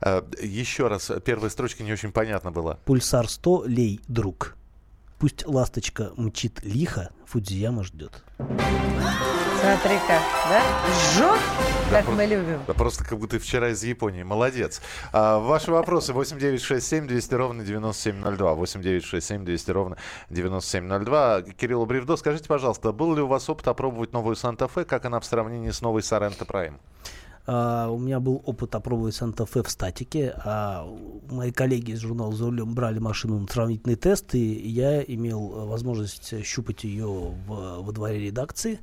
А, 0.00 0.26
еще 0.40 0.88
раз, 0.88 1.12
первая 1.22 1.50
строчка 1.50 1.82
не 1.82 1.92
очень 1.92 2.12
понятна 2.12 2.50
была. 2.50 2.78
Пульсар 2.86 3.28
100 3.28 3.64
лей, 3.66 4.00
друг. 4.08 4.56
Пусть 5.18 5.46
ласточка 5.46 6.12
мчит 6.16 6.60
лихо. 6.62 7.10
Фудзияма 7.26 7.84
ждет. 7.84 8.24
Смотри-ка, 9.62 10.20
да? 10.50 10.60
Жжет, 11.14 11.40
как 11.88 12.08
мы 12.08 12.26
любим. 12.26 12.60
Да 12.66 12.74
просто 12.74 13.04
как 13.04 13.16
будто 13.16 13.38
вчера 13.38 13.68
из 13.68 13.84
Японии. 13.84 14.24
Молодец. 14.24 14.82
А, 15.12 15.38
ваши 15.38 15.70
вопросы 15.70 16.12
8967 16.12 17.06
200 17.06 17.34
ровно 17.34 17.64
9702. 17.64 18.54
8967 18.54 19.44
200 19.44 19.70
ровно 19.70 19.96
9702. 20.30 21.42
Кирилл 21.56 21.86
Бревдо, 21.86 22.16
скажите, 22.16 22.48
пожалуйста, 22.48 22.90
был 22.90 23.14
ли 23.14 23.22
у 23.22 23.28
вас 23.28 23.48
опыт 23.48 23.68
опробовать 23.68 24.12
новую 24.12 24.34
Санта-Фе? 24.34 24.84
Как 24.84 25.04
она 25.04 25.20
в 25.20 25.24
сравнении 25.24 25.70
с 25.70 25.80
новой 25.80 26.02
Соренто 26.02 26.44
Прайм? 26.44 26.80
А, 27.44 27.88
у 27.88 27.98
меня 27.98 28.20
был 28.20 28.40
опыт 28.46 28.74
опробовать 28.74 29.16
Санта-Фе 29.16 29.62
в 29.62 29.70
статике, 29.70 30.34
а 30.44 30.86
мои 31.28 31.50
коллеги 31.50 31.92
из 31.92 32.00
журнала 32.00 32.32
«За 32.34 32.46
рулем» 32.46 32.74
брали 32.74 33.00
машину 33.00 33.40
на 33.40 33.48
сравнительный 33.48 33.96
тест, 33.96 34.34
и 34.34 34.68
я 34.68 35.02
имел 35.02 35.66
возможность 35.66 36.44
щупать 36.44 36.84
ее 36.84 37.06
в, 37.06 37.82
во 37.82 37.92
дворе 37.92 38.20
редакции. 38.20 38.78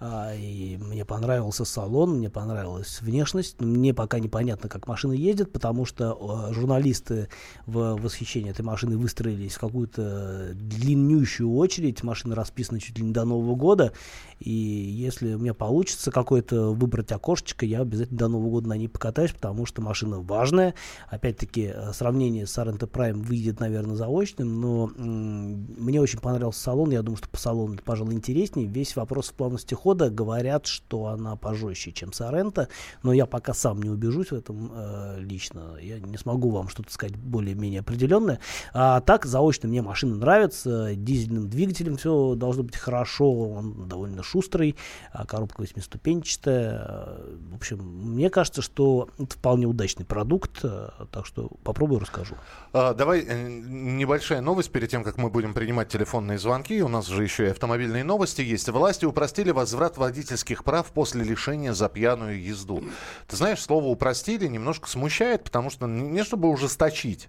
А, 0.00 0.34
и 0.34 0.76
мне 0.78 1.04
понравился 1.04 1.64
салон, 1.64 2.16
мне 2.16 2.30
понравилась 2.30 3.00
внешность. 3.00 3.60
Мне 3.60 3.94
пока 3.94 4.18
непонятно, 4.18 4.68
как 4.68 4.88
машина 4.88 5.12
едет, 5.12 5.52
потому 5.52 5.84
что 5.84 6.48
э, 6.50 6.54
журналисты 6.54 7.28
в 7.66 7.96
восхищении 7.96 8.50
этой 8.50 8.62
машины 8.62 8.96
выстроились 8.96 9.54
в 9.54 9.60
какую-то 9.60 10.50
длиннющую 10.54 11.52
очередь. 11.54 12.02
Машина 12.02 12.34
расписана 12.34 12.80
чуть 12.80 12.98
ли 12.98 13.04
не 13.04 13.12
до 13.12 13.24
Нового 13.24 13.54
года. 13.54 13.92
И 14.40 14.50
если 14.50 15.34
у 15.34 15.38
меня 15.38 15.54
получится 15.54 16.10
какое-то 16.10 16.72
выбрать 16.72 17.12
окошечко, 17.12 17.66
я 17.66 17.80
обязательно 17.80 17.99
до 18.06 18.28
Нового 18.28 18.50
года 18.50 18.68
на 18.68 18.76
ней 18.76 18.88
покатаюсь, 18.88 19.32
потому 19.32 19.66
что 19.66 19.82
машина 19.82 20.20
важная. 20.20 20.74
Опять-таки, 21.08 21.72
э, 21.74 21.92
сравнение 21.92 22.46
с 22.46 22.56
Sorento 22.56 22.90
Prime 22.90 23.22
выйдет, 23.22 23.60
наверное, 23.60 23.96
заочным, 23.96 24.60
но 24.60 24.90
мне 24.96 26.00
очень 26.00 26.18
понравился 26.20 26.60
салон. 26.60 26.90
Я 26.90 27.02
думаю, 27.02 27.18
что 27.18 27.28
по 27.28 27.38
салону 27.38 27.74
это, 27.74 27.82
пожалуй, 27.82 28.14
интереснее. 28.14 28.66
Весь 28.66 28.96
вопрос 28.96 29.28
в 29.28 29.34
плавности 29.34 29.74
хода. 29.74 30.10
Говорят, 30.10 30.66
что 30.66 31.06
она 31.06 31.36
пожестче, 31.36 31.92
чем 31.92 32.10
Sorento, 32.10 32.68
но 33.02 33.12
я 33.12 33.26
пока 33.26 33.54
сам 33.54 33.82
не 33.82 33.90
убежусь 33.90 34.28
в 34.30 34.34
этом 34.34 34.70
э, 34.74 35.16
лично. 35.20 35.76
Я 35.80 35.98
не 35.98 36.16
смогу 36.16 36.50
вам 36.50 36.68
что-то 36.68 36.92
сказать 36.92 37.16
более-менее 37.16 37.80
определенное. 37.80 38.40
А 38.72 39.00
так, 39.00 39.26
заочно 39.26 39.68
мне 39.68 39.82
машина 39.82 40.16
нравится. 40.16 40.94
Дизельным 40.94 41.48
двигателем 41.48 41.96
все 41.96 42.34
должно 42.34 42.62
быть 42.62 42.76
хорошо. 42.76 43.32
Он 43.32 43.88
довольно 43.88 44.22
шустрый. 44.22 44.76
а 45.12 45.26
Коробка 45.26 45.60
восьмиступенчатая. 45.60 46.84
Э, 46.86 47.36
В 47.50 47.54
общем, 47.56 47.89
мне 47.90 48.30
кажется, 48.30 48.62
что 48.62 49.08
это 49.18 49.34
вполне 49.34 49.66
удачный 49.66 50.04
продукт. 50.04 50.60
э, 50.62 50.88
Так 51.10 51.26
что 51.26 51.50
попробую, 51.64 52.00
расскажу. 52.00 52.36
А, 52.72 52.94
давай 52.94 53.20
э, 53.20 53.48
небольшая 53.48 54.40
новость 54.40 54.70
перед 54.70 54.88
тем, 54.90 55.04
как 55.04 55.16
мы 55.18 55.30
будем 55.30 55.54
принимать 55.54 55.88
телефонные 55.88 56.38
звонки. 56.38 56.82
У 56.82 56.88
нас 56.88 57.06
же 57.06 57.22
еще 57.22 57.46
и 57.46 57.50
автомобильные 57.50 58.04
новости 58.04 58.42
есть. 58.42 58.68
Власти 58.68 59.04
упростили 59.04 59.50
возврат 59.50 59.98
водительских 59.98 60.64
прав 60.64 60.86
после 60.92 61.24
лишения 61.24 61.72
за 61.72 61.88
пьяную 61.88 62.42
езду. 62.42 62.82
Ты 63.26 63.36
знаешь, 63.36 63.60
слово 63.60 63.86
«упростили» 63.86 64.46
немножко 64.46 64.88
смущает, 64.88 65.44
потому 65.44 65.70
что 65.70 65.86
не 65.86 66.22
чтобы 66.24 66.48
ужесточить. 66.48 67.28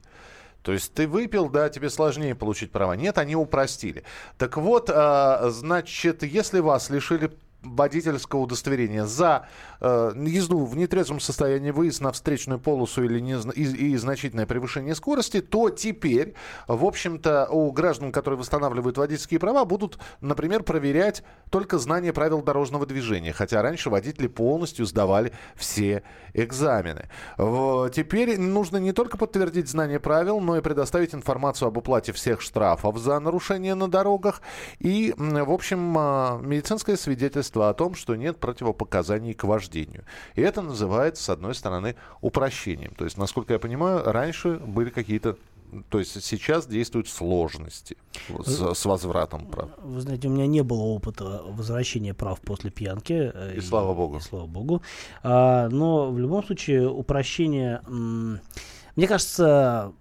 То 0.62 0.74
есть 0.74 0.94
ты 0.94 1.08
выпил, 1.08 1.50
да, 1.50 1.70
тебе 1.70 1.90
сложнее 1.90 2.36
получить 2.36 2.72
права. 2.72 2.94
Нет, 2.94 3.18
они 3.18 3.36
упростили. 3.36 4.04
Так 4.38 4.58
вот, 4.58 4.90
а, 4.94 5.50
значит, 5.50 6.24
если 6.24 6.60
вас 6.60 6.90
лишили 6.90 7.32
водительского 7.64 8.42
удостоверения 8.42 9.06
за 9.06 9.48
э, 9.80 10.14
езду 10.26 10.66
в 10.66 10.76
нетрезвом 10.76 11.20
состоянии, 11.20 11.72
выезд 11.72 12.02
на 12.02 12.12
встречную 12.12 12.60
полосу 12.60 13.04
или 13.04 13.20
не, 13.20 13.36
и, 13.56 13.92
и 13.92 13.98
значительное 13.98 14.46
превышение 14.46 14.96
скорости, 14.96 15.42
то 15.42 15.70
теперь, 15.70 16.34
в 16.68 16.84
общем-то, 16.86 17.48
у 17.52 17.72
граждан, 17.72 18.12
которые 18.12 18.40
восстанавливают 18.40 18.98
водительские 18.98 19.40
права, 19.40 19.66
будут, 19.66 20.00
например, 20.22 20.64
проверять 20.64 21.24
только 21.50 21.78
знание 21.78 22.14
правил 22.14 22.42
дорожного 22.42 22.86
движения, 22.86 23.34
хотя 23.34 23.62
раньше 23.62 23.90
водители 23.90 24.28
полностью 24.28 24.86
сдавали 24.86 25.32
все 25.56 26.04
экзамены. 26.34 27.10
В- 27.38 27.90
Теперь 27.94 28.40
нужно 28.40 28.78
не 28.78 28.92
только 28.94 29.18
подтвердить 29.18 29.68
знание 29.70 30.00
правил, 30.00 30.40
но 30.40 30.58
и 30.58 30.62
предоставить 30.62 31.14
информацию 31.14 31.68
об 31.68 31.78
уплате 31.78 32.12
всех 32.14 32.42
штрафов 32.42 32.98
за 32.98 33.20
нарушения 33.20 33.76
на 33.76 33.88
дорогах 33.90 34.42
и, 34.80 35.14
в 35.18 35.52
общем, 35.52 35.96
а, 35.98 36.40
медицинское 36.42 36.98
свидетельство 36.98 37.51
о 37.60 37.74
том, 37.74 37.96
что 37.96 38.16
нет 38.16 38.38
противопоказаний 38.38 39.34
к 39.34 39.44
вождению. 39.44 40.04
И 40.36 40.42
это 40.42 40.62
называется, 40.62 41.24
с 41.24 41.30
одной 41.30 41.54
стороны, 41.56 41.96
упрощением. 42.22 42.94
То 42.96 43.06
есть, 43.06 43.18
насколько 43.18 43.54
я 43.54 43.60
понимаю, 43.60 44.04
раньше 44.06 44.58
были 44.58 44.90
какие-то 44.90 45.38
то 45.88 46.00
есть 46.00 46.22
сейчас 46.22 46.68
действуют 46.68 47.08
сложности 47.08 47.96
с, 48.46 48.74
с 48.76 48.84
возвратом 48.86 49.46
прав. 49.46 49.70
Вы 49.82 50.02
знаете, 50.02 50.28
у 50.28 50.32
меня 50.32 50.46
не 50.46 50.64
было 50.64 50.82
опыта 50.82 51.44
возвращения 51.46 52.14
прав 52.14 52.42
после 52.42 52.72
пьянки. 52.72 53.32
э, 53.34 53.54
И 53.56 53.62
слава 53.62 53.94
богу. 53.94 54.18
и 54.18 54.20
слава 54.20 54.48
богу. 54.48 54.82
А, 55.24 55.70
но 55.70 56.12
в 56.12 56.20
любом 56.20 56.44
случае 56.44 56.90
упрощение 56.90 57.80
м, 57.88 58.42
Мне 59.02 59.08
кажется, 59.08 59.94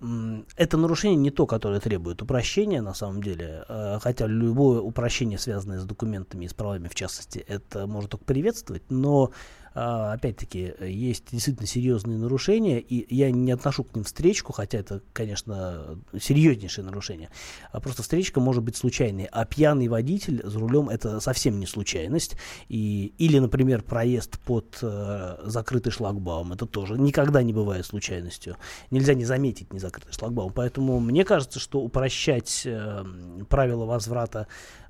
это 0.59 0.77
нарушение 0.77 1.17
не 1.17 1.31
то, 1.31 1.47
которое 1.47 1.81
требует 1.81 2.21
упрощения 2.21 2.83
на 2.83 2.93
самом 2.93 3.23
деле, 3.23 3.65
э, 3.67 3.99
хотя 3.99 4.27
любое 4.27 4.83
упрощение, 4.83 5.39
связанное 5.39 5.81
с 5.81 5.87
документами 5.87 6.45
и 6.45 6.49
с 6.49 6.53
правами 6.53 6.87
в 6.87 6.95
частности, 6.95 7.39
это 7.39 7.87
можно 7.87 8.11
только 8.11 8.27
приветствовать, 8.27 8.83
но 8.91 9.31
опять-таки, 9.75 10.75
есть 10.81 11.25
действительно 11.31 11.67
серьезные 11.67 12.19
нарушения, 12.19 12.81
и 12.81 13.15
я 13.15 13.31
не 13.31 13.53
отношу 13.53 13.85
к 13.85 13.95
ним 13.95 14.05
встречку, 14.05 14.53
хотя 14.53 14.79
это, 14.79 15.01
конечно, 15.13 15.99
серьезнейшее 16.19 16.85
нарушение. 16.85 17.31
А 17.71 17.81
просто 17.81 18.03
встречка 18.03 18.41
может 18.41 18.63
быть 18.63 18.77
случайной, 18.77 19.29
а 19.31 19.45
пьяный 19.45 19.89
водитель 19.89 20.41
за 20.45 20.59
рулем 20.59 20.89
это 20.89 21.21
совсем 21.21 21.61
не 21.61 21.67
случайность. 21.67 22.37
И, 22.69 23.13
или, 23.19 23.39
например, 23.39 23.83
проезд 23.83 24.39
под 24.41 24.79
э, 24.83 25.37
закрытый 25.45 25.93
шлагбаум, 25.93 26.53
это 26.53 26.67
тоже 26.67 26.99
никогда 26.99 27.43
не 27.43 27.53
бывает 27.53 27.87
случайностью. 27.87 28.57
Нельзя 28.91 29.15
не 29.15 29.25
заметить 29.25 29.73
незакрытый 29.73 30.13
шлагбаум. 30.13 30.53
Поэтому 30.53 30.99
мне 31.01 31.25
кажется, 31.25 31.61
что 31.61 31.81
упрощать 31.81 32.63
э, 32.65 33.05
правила 33.49 33.85
возврата 33.85 34.49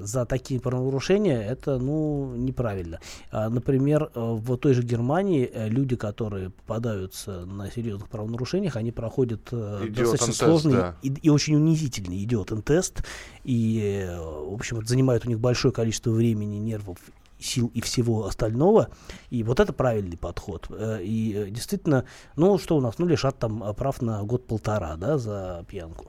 за 0.00 0.26
такие 0.26 0.60
правонарушения, 0.60 1.40
это, 1.40 1.78
ну, 1.78 2.34
неправильно. 2.36 3.00
А, 3.30 3.48
например, 3.48 4.10
э, 4.14 4.20
в 4.20 4.56
той 4.58 4.74
же 4.74 4.82
Германии 4.82 5.50
э, 5.52 5.68
люди, 5.68 5.96
которые 5.96 6.50
попадаются 6.50 7.46
на 7.46 7.70
серьезных 7.70 8.08
правонарушениях, 8.08 8.76
они 8.76 8.92
проходят 8.92 9.48
э, 9.52 9.80
идиотен 9.84 9.94
достаточно 9.94 10.26
тест, 10.26 10.38
сложный 10.38 10.72
да. 10.72 10.96
и, 11.02 11.08
и 11.08 11.30
очень 11.30 11.56
унизительный 11.56 12.22
идиотен-тест, 12.24 13.04
и, 13.44 14.06
в 14.10 14.54
общем, 14.54 14.78
это 14.78 14.88
занимает 14.88 15.24
у 15.24 15.28
них 15.28 15.40
большое 15.40 15.72
количество 15.72 16.10
времени, 16.10 16.56
нервов 16.56 16.98
сил 17.40 17.70
и 17.72 17.80
всего 17.80 18.26
остального. 18.26 18.88
И 19.30 19.44
вот 19.44 19.60
это 19.60 19.72
правильный 19.72 20.16
подход. 20.18 20.68
И 21.00 21.46
действительно, 21.50 22.04
ну 22.34 22.58
что 22.58 22.76
у 22.76 22.80
нас, 22.80 22.98
ну 22.98 23.06
лишат 23.06 23.38
там 23.38 23.74
прав 23.76 24.02
на 24.02 24.24
год-полтора, 24.24 24.96
да, 24.96 25.18
за 25.18 25.64
пьянку. 25.68 26.06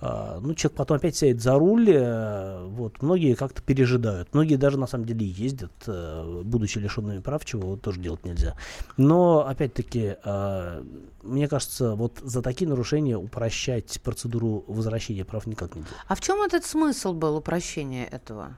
А, 0.00 0.40
ну, 0.40 0.54
человек 0.54 0.78
потом 0.78 0.96
опять 0.96 1.16
сядет 1.16 1.42
за 1.42 1.54
руль, 1.54 1.90
э, 1.90 2.66
вот, 2.68 3.02
многие 3.02 3.34
как-то 3.34 3.60
пережидают, 3.62 4.32
многие 4.32 4.56
даже 4.56 4.78
на 4.78 4.86
самом 4.86 5.04
деле 5.04 5.26
ездят, 5.26 5.72
э, 5.86 6.42
будучи 6.44 6.78
лишенными 6.78 7.20
прав, 7.20 7.44
чего 7.44 7.70
вот 7.70 7.82
тоже 7.82 8.00
делать 8.00 8.24
нельзя. 8.24 8.56
Но, 8.96 9.46
опять-таки, 9.46 10.16
а, 10.24 10.82
мне 11.22 11.48
кажется, 11.48 11.94
вот 11.94 12.18
за 12.22 12.40
такие 12.40 12.68
нарушения 12.68 13.16
упрощать 13.16 14.00
процедуру 14.02 14.64
возвращения 14.68 15.24
прав 15.24 15.46
никак 15.46 15.74
нельзя. 15.74 15.88
А 16.08 16.14
в 16.14 16.20
чем 16.20 16.40
этот 16.42 16.64
смысл 16.64 17.12
был 17.12 17.36
упрощения 17.36 18.06
этого? 18.06 18.56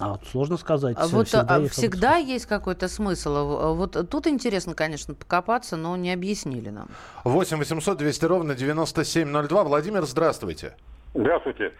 А 0.00 0.18
сложно 0.30 0.56
сказать. 0.56 0.96
А 0.98 1.06
вот 1.08 1.28
всегда, 1.28 1.56
а, 1.56 1.68
всегда 1.68 2.16
есть 2.16 2.46
какой-то 2.46 2.88
смысл. 2.88 3.36
А 3.36 3.72
вот 3.72 4.08
тут 4.10 4.26
интересно, 4.26 4.74
конечно, 4.74 5.14
покопаться, 5.14 5.76
но 5.76 5.94
не 5.96 6.12
объяснили 6.12 6.70
нам. 6.70 6.88
8 7.24 7.58
800 7.58 7.98
200 7.98 8.24
ровно 8.24 8.54
9702. 8.54 9.64
Владимир, 9.64 10.04
здравствуйте. 10.04 10.74
Здравствуйте. 11.14 11.72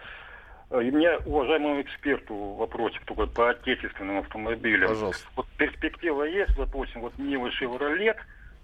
Э, 0.69 0.83
и 0.83 0.91
мне, 0.91 1.17
уважаемому 1.25 1.81
эксперту, 1.81 2.35
вопросик 2.35 3.03
только 3.05 3.25
по 3.25 3.49
отечественным 3.49 4.19
автомобилям. 4.19 4.89
Пожалуйста. 4.89 5.27
Вот 5.35 5.47
перспектива 5.57 6.23
есть, 6.23 6.55
допустим, 6.55 7.01
вот 7.01 7.17
Нива 7.17 7.51
Шевролет, 7.51 8.17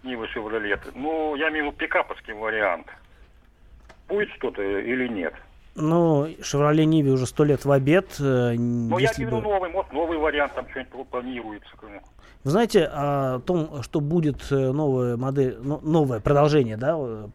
Нива 0.04 0.28
Шевролет, 0.28 0.82
ну, 0.96 1.36
я 1.36 1.50
имею 1.50 1.66
в 1.66 1.68
виду 1.70 1.78
пикаповский 1.78 2.34
вариант. 2.34 2.88
Будет 4.08 4.30
что-то 4.36 4.62
или 4.62 5.08
нет? 5.08 5.34
Ну, 5.80 6.28
Шевроле 6.42 6.86
Ниве 6.86 7.12
уже 7.12 7.28
сто 7.28 7.44
лет 7.44 7.64
в 7.64 7.72
обед. 7.72 8.16
Э, 8.20 8.54
ну, 8.58 8.98
я 8.98 9.12
беру 9.16 9.38
бы... 9.38 9.44
новый, 9.44 9.70
может, 9.70 9.94
новый 9.94 10.18
вариант 10.18 10.56
там 10.56 10.68
что-нибудь 10.70 11.08
планируется. 11.10 11.70
Вы 12.48 12.52
знаете 12.52 12.86
о 12.86 13.40
том, 13.40 13.84
что 13.84 14.00
будет 14.00 14.52
э, 14.52 14.72
новая 14.72 15.18
модель, 15.18 15.58
новое 15.62 16.22
продолжение, 16.22 16.78
да, 16.78 16.96
э, 16.98 17.28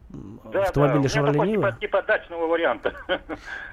да 0.52 0.62
автомобиля 0.62 1.02
да, 1.02 1.08
Chevrolet 1.08 1.36
Niva? 1.36 1.54
Типа, 1.54 1.76
типа 1.80 2.02
дачного 2.02 2.46
варианта. 2.46 2.94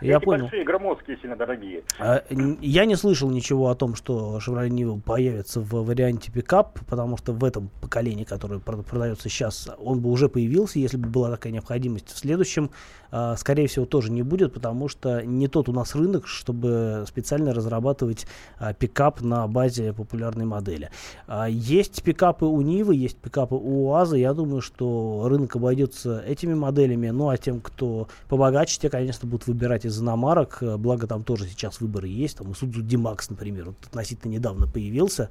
Я 0.02 0.18
Эти 0.18 0.26
понял. 0.26 0.42
большие, 0.42 0.66
громоздкие, 0.66 1.18
сильно 1.22 1.38
дорогие. 1.38 1.84
А, 1.98 2.24
я 2.30 2.84
не 2.84 2.96
слышал 2.96 3.30
ничего 3.30 3.70
о 3.70 3.76
том, 3.76 3.96
что 3.96 4.40
Chevrolet 4.46 4.68
Niva 4.68 5.00
появится 5.00 5.62
в 5.62 5.86
варианте 5.86 6.30
пикап, 6.30 6.78
потому 6.90 7.16
что 7.16 7.32
в 7.32 7.44
этом 7.46 7.70
поколении, 7.80 8.26
которое 8.26 8.60
продается 8.60 9.30
сейчас, 9.30 9.70
он 9.80 10.02
бы 10.02 10.10
уже 10.10 10.28
появился, 10.28 10.80
если 10.80 10.98
бы 10.98 11.08
была 11.08 11.32
такая 11.32 11.54
необходимость. 11.54 12.10
В 12.10 12.18
следующем, 12.18 12.70
а, 13.12 13.36
скорее 13.38 13.68
всего, 13.68 13.86
тоже 13.86 14.12
не 14.12 14.24
будет, 14.24 14.54
потому 14.54 14.90
что 14.90 15.22
не 15.26 15.48
тот 15.48 15.70
у 15.70 15.72
нас 15.72 15.96
рынок, 15.96 16.28
чтобы 16.28 17.06
специально 17.08 17.54
разрабатывать 17.54 18.28
а, 18.60 18.74
пикап 18.74 19.22
на 19.22 19.48
базе 19.48 19.94
популярной 19.94 20.46
модели. 20.46 20.90
А, 21.28 21.48
есть 21.48 22.04
пикапы 22.04 22.46
у 22.46 22.62
Нивы, 22.62 22.96
есть 22.96 23.18
пикапы 23.18 23.56
у 23.56 23.88
УАЗа. 23.88 24.18
Я 24.18 24.34
думаю, 24.34 24.62
что 24.62 25.26
рынок 25.28 25.56
обойдется 25.56 26.20
этими 26.26 26.54
моделями. 26.54 27.10
Ну, 27.10 27.30
а 27.30 27.38
тем, 27.38 27.62
кто 27.62 28.08
побогаче, 28.28 28.80
те, 28.80 28.90
конечно, 28.90 29.28
будут 29.28 29.48
выбирать 29.48 29.86
из 29.86 30.00
иномарок. 30.02 30.60
Благо, 30.78 31.08
там 31.08 31.24
тоже 31.24 31.46
сейчас 31.48 31.82
выборы 31.82 32.08
есть. 32.08 32.38
Там 32.38 32.48
Isuzu 32.52 32.82
D-Max, 32.82 33.28
например, 33.30 33.66
вот 33.68 33.78
относительно 33.86 34.32
недавно 34.32 34.68
появился. 34.68 35.30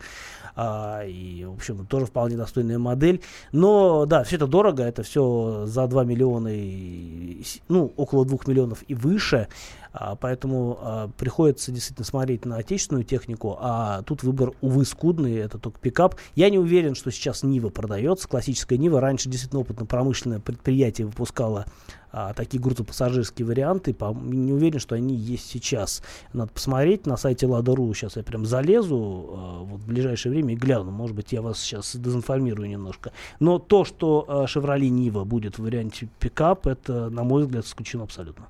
А, 0.56 1.04
и, 1.04 1.44
в 1.44 1.54
общем, 1.54 1.86
тоже 1.86 2.06
вполне 2.06 2.36
достойная 2.36 2.78
модель. 2.78 3.22
Но, 3.52 4.06
да, 4.06 4.24
все 4.24 4.36
это 4.36 4.46
дорого. 4.46 4.82
Это 4.82 5.02
все 5.02 5.64
за 5.66 5.86
2 5.86 6.04
миллиона, 6.04 6.48
и, 6.48 7.42
ну, 7.68 7.92
около 7.96 8.24
2 8.24 8.38
миллионов 8.46 8.84
и 8.88 8.94
выше. 8.94 9.48
А, 9.92 10.16
поэтому 10.16 10.78
а, 10.80 11.08
приходится 11.16 11.72
действительно 11.72 12.04
смотреть 12.04 12.44
на 12.44 12.56
отечественную 12.56 13.04
технику, 13.04 13.56
а 13.60 14.02
тут 14.02 14.22
выбор, 14.22 14.52
увы, 14.60 14.84
скудный, 14.84 15.36
это 15.36 15.58
только 15.58 15.78
пикап. 15.80 16.16
Я 16.34 16.50
не 16.50 16.58
уверен, 16.58 16.94
что 16.94 17.10
сейчас 17.10 17.42
Нива 17.42 17.70
продается, 17.70 18.28
классическая 18.28 18.78
Нива. 18.78 19.00
Раньше 19.00 19.28
действительно 19.28 19.60
опытно-промышленное 19.60 20.40
предприятие 20.40 21.06
выпускало 21.06 21.66
а, 22.10 22.32
такие 22.32 22.62
грузопассажирские 22.62 23.46
варианты. 23.46 23.92
По, 23.92 24.14
не 24.14 24.52
уверен, 24.52 24.78
что 24.78 24.94
они 24.94 25.14
есть 25.14 25.48
сейчас. 25.48 26.02
Надо 26.32 26.52
посмотреть 26.52 27.06
на 27.06 27.16
сайте 27.16 27.46
Lada.ru. 27.46 27.92
Сейчас 27.94 28.16
я 28.16 28.22
прям 28.22 28.46
залезу 28.46 28.96
а, 28.96 29.62
вот, 29.62 29.80
в 29.80 29.86
ближайшее 29.86 30.32
время 30.32 30.54
и 30.54 30.56
гляну. 30.56 30.90
Может 30.90 31.14
быть, 31.14 31.32
я 31.32 31.42
вас 31.42 31.58
сейчас 31.58 31.94
дезинформирую 31.96 32.68
немножко. 32.68 33.12
Но 33.40 33.58
то, 33.58 33.84
что 33.84 34.24
а, 34.26 34.44
Niva 34.46 35.24
будет 35.24 35.58
в 35.58 35.62
варианте 35.62 36.08
пикап, 36.18 36.66
это, 36.66 37.10
на 37.10 37.24
мой 37.24 37.42
взгляд, 37.42 37.64
исключено 37.64 38.04
абсолютно. 38.04 38.46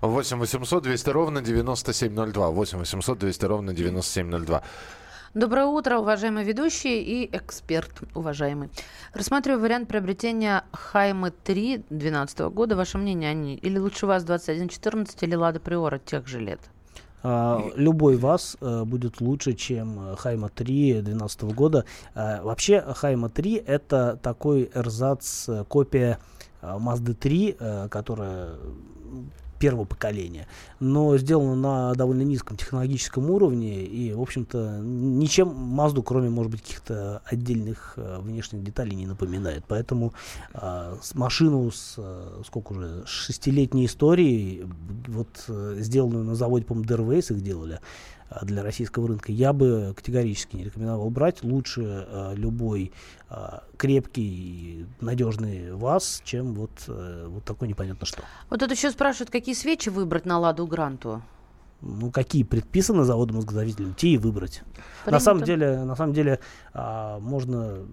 8 0.00 0.38
800 0.38 0.82
200 0.82 1.10
ровно 1.10 1.42
9702. 1.42 2.50
8 2.50 2.78
800 2.78 3.18
200 3.18 3.44
ровно 3.46 3.72
9702. 3.72 4.62
Доброе 5.34 5.66
утро, 5.66 5.98
уважаемые 5.98 6.44
ведущие 6.44 7.02
и 7.02 7.36
эксперт, 7.36 7.90
уважаемый. 8.14 8.70
Рассматриваю 9.12 9.60
вариант 9.60 9.88
приобретения 9.88 10.64
Хаймы 10.72 11.30
3 11.30 11.84
2012 11.90 12.38
года. 12.52 12.76
Ваше 12.76 12.96
мнение 12.98 13.30
о 13.30 13.34
ней? 13.34 13.56
Или 13.56 13.78
лучше 13.78 14.06
вас 14.06 14.24
2114 14.24 15.22
или 15.24 15.34
Лада 15.34 15.60
Приора 15.60 15.98
тех 15.98 16.26
же 16.26 16.40
лет? 16.40 16.60
А, 17.22 17.60
любой 17.74 18.16
ВАЗ 18.16 18.56
а, 18.60 18.84
будет 18.84 19.20
лучше, 19.20 19.52
чем 19.52 20.16
Хайма 20.16 20.48
3 20.48 21.02
2012 21.02 21.42
года. 21.42 21.84
А, 22.14 22.42
вообще, 22.42 22.80
Хайма 22.80 23.28
3 23.28 23.62
это 23.66 24.18
такой 24.22 24.70
эрзац, 24.74 25.48
копия 25.68 26.18
Mazda 26.62 27.14
3, 27.14 27.88
которая 27.90 28.56
первого 29.58 29.84
поколения, 29.84 30.46
но 30.80 31.16
сделано 31.18 31.54
на 31.54 31.94
довольно 31.94 32.22
низком 32.22 32.56
технологическом 32.56 33.30
уровне 33.30 33.84
и, 33.84 34.12
в 34.12 34.20
общем-то, 34.20 34.80
ничем 34.82 35.48
Мазду, 35.48 36.02
кроме, 36.02 36.30
может 36.30 36.52
быть, 36.52 36.62
каких-то 36.62 37.22
отдельных 37.24 37.94
э, 37.96 38.18
внешних 38.20 38.62
деталей, 38.62 38.94
не 38.94 39.06
напоминает. 39.06 39.64
Поэтому 39.66 40.12
э, 40.54 40.96
с 41.02 41.14
машину 41.14 41.70
с, 41.70 41.94
э, 41.98 42.42
сколько 42.46 42.72
уже, 42.72 43.04
шестилетней 43.06 43.86
историей, 43.86 44.66
вот 45.06 45.44
э, 45.48 45.76
сделанную 45.78 46.24
на 46.24 46.34
заводе, 46.34 46.64
по-моему, 46.64 46.88
их 47.18 47.40
делали, 47.42 47.80
для 48.42 48.62
российского 48.62 49.08
рынка, 49.08 49.32
я 49.32 49.52
бы 49.52 49.92
категорически 49.96 50.56
не 50.56 50.64
рекомендовал 50.64 51.10
брать. 51.10 51.42
Лучше 51.42 52.06
э, 52.08 52.34
любой 52.34 52.92
э, 53.30 53.34
крепкий, 53.76 54.86
надежный 55.00 55.72
ВАЗ, 55.72 56.22
чем 56.24 56.54
вот, 56.54 56.70
э, 56.88 57.26
вот 57.28 57.44
такой 57.44 57.68
непонятно 57.68 58.06
что. 58.06 58.22
Вот 58.50 58.60
тут 58.60 58.70
еще 58.70 58.90
спрашивают, 58.90 59.30
какие 59.30 59.54
свечи 59.54 59.88
выбрать 59.88 60.26
на 60.26 60.38
Ладу 60.38 60.66
Гранту? 60.66 61.22
ну, 61.80 62.10
какие 62.10 62.42
предписаны 62.42 63.04
заводом 63.04 63.36
мозгозавителем, 63.36 63.94
те 63.94 64.08
и 64.08 64.18
выбрать. 64.18 64.62
На 65.06 65.20
самом 65.20 65.44
деле, 65.44 65.84
на 65.84 65.94
самом 65.94 66.12
деле 66.12 66.40
а, 66.74 67.20
можно... 67.20 67.86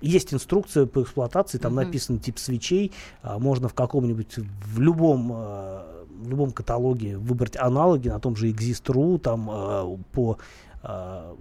Есть 0.00 0.34
инструкция 0.34 0.86
по 0.86 1.02
эксплуатации, 1.02 1.58
там 1.58 1.74
угу. 1.74 1.82
написан 1.82 2.18
тип 2.18 2.38
свечей, 2.38 2.92
а, 3.22 3.38
можно 3.38 3.68
в 3.68 3.74
каком-нибудь, 3.74 4.38
в 4.38 4.80
любом 4.80 5.30
а, 5.32 5.97
в 6.18 6.28
любом 6.28 6.52
каталоге 6.52 7.16
выбрать 7.16 7.56
аналоги 7.56 8.08
на 8.08 8.20
том 8.20 8.36
же 8.36 8.50
Exist.ru, 8.50 9.18
там 9.18 9.50
э, 9.50 9.96
по 10.12 10.38
э, 10.82 11.34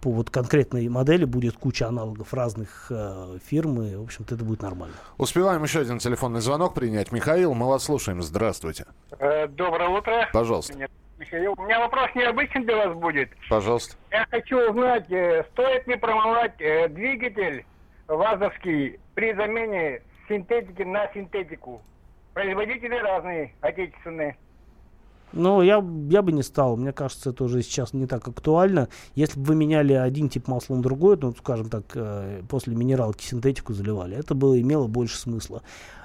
по 0.00 0.10
вот 0.10 0.30
конкретной 0.30 0.88
модели 0.88 1.24
будет 1.24 1.56
куча 1.56 1.86
аналогов 1.86 2.32
разных 2.34 2.86
э, 2.90 3.38
фирм, 3.44 3.82
и, 3.82 3.94
в 3.94 4.02
общем-то, 4.02 4.34
это 4.34 4.44
будет 4.44 4.62
нормально. 4.62 4.94
Успеваем 5.18 5.62
еще 5.62 5.80
один 5.80 5.98
телефонный 5.98 6.40
звонок 6.40 6.74
принять. 6.74 7.12
Михаил, 7.12 7.54
мы 7.54 7.68
вас 7.68 7.84
слушаем. 7.84 8.22
Здравствуйте. 8.22 8.86
Э, 9.18 9.46
доброе 9.48 9.88
утро. 9.88 10.28
Пожалуйста. 10.32 10.74
Михаил, 11.18 11.54
у 11.56 11.62
меня 11.62 11.78
вопрос 11.78 12.10
необычный 12.16 12.64
для 12.64 12.88
вас 12.88 12.96
будет. 12.96 13.30
Пожалуйста. 13.48 13.96
Я 14.10 14.26
хочу 14.30 14.58
узнать, 14.70 15.10
э, 15.10 15.44
стоит 15.52 15.86
ли 15.86 15.96
промывать 15.96 16.60
э, 16.60 16.88
двигатель 16.88 17.64
ВАЗовский 18.08 18.98
при 19.14 19.32
замене 19.34 20.02
синтетики 20.28 20.82
на 20.82 21.08
синтетику? 21.12 21.80
Производители 22.34 22.94
разные, 22.94 23.54
отечественные. 23.60 24.36
Ну, 25.32 25.62
я, 25.62 25.82
я 26.10 26.22
бы 26.22 26.32
не 26.32 26.42
стал. 26.42 26.76
Мне 26.76 26.92
кажется, 26.92 27.30
это 27.30 27.44
уже 27.44 27.62
сейчас 27.62 27.94
не 27.94 28.06
так 28.06 28.26
актуально. 28.28 28.88
Если 29.14 29.38
бы 29.38 29.46
вы 29.46 29.54
меняли 29.54 29.94
один 29.94 30.28
тип 30.28 30.46
масла 30.46 30.76
на 30.76 30.82
другой, 30.82 31.16
ну, 31.20 31.34
скажем 31.34 31.70
так, 31.70 31.84
э, 31.94 32.42
после 32.48 32.74
минералки 32.74 33.24
синтетику 33.24 33.72
заливали, 33.72 34.16
это 34.16 34.34
бы 34.34 34.60
имело 34.60 34.86
больше 34.88 35.16
смысла. 35.16 35.62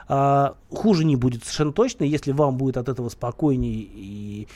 А, 0.09 0.55
хуже 0.71 1.03
не 1.03 1.17
будет 1.17 1.43
совершенно 1.43 1.73
точно. 1.73 2.05
Если 2.05 2.31
вам 2.31 2.57
будет 2.57 2.77
от 2.77 2.87
этого 2.87 3.09
спокойнее 3.09 3.73
и 3.73 4.47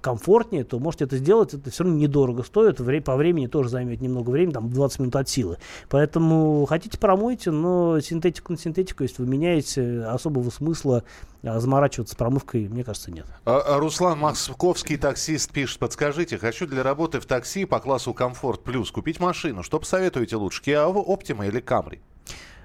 комфортнее, 0.00 0.64
то 0.64 0.78
можете 0.78 1.04
это 1.04 1.16
сделать. 1.16 1.54
Это 1.54 1.70
все 1.70 1.84
равно 1.84 1.98
недорого 1.98 2.42
стоит. 2.44 2.78
По 3.04 3.16
времени 3.16 3.46
тоже 3.46 3.68
займет 3.68 4.00
немного 4.00 4.30
времени, 4.30 4.52
там 4.52 4.70
20 4.70 4.98
минут 5.00 5.16
от 5.16 5.28
силы. 5.28 5.58
Поэтому 5.88 6.64
хотите 6.66 6.98
промойте, 6.98 7.50
но 7.50 8.00
синтетику 8.00 8.52
на 8.52 8.58
синтетику, 8.58 9.02
если 9.02 9.22
вы 9.22 9.28
меняете, 9.28 10.04
особого 10.04 10.50
смысла 10.50 11.04
а, 11.42 11.60
заморачиваться 11.60 12.16
промывкой, 12.16 12.68
мне 12.68 12.84
кажется, 12.84 13.10
нет. 13.10 13.26
А, 13.44 13.60
а 13.60 13.78
Руслан 13.78 14.18
Московский 14.18 14.96
таксист 14.96 15.50
пишет, 15.50 15.78
подскажите, 15.78 16.38
хочу 16.38 16.66
для 16.66 16.82
работы 16.82 17.20
в 17.20 17.26
такси 17.26 17.64
по 17.64 17.80
классу 17.80 18.14
Комфорт 18.14 18.62
Плюс 18.62 18.90
купить 18.90 19.20
машину. 19.20 19.62
Что 19.62 19.78
посоветуете 19.78 20.36
лучше, 20.36 20.62
Kia 20.62 20.92
Optima 20.92 21.46
или 21.46 21.62
Camry? 21.62 21.98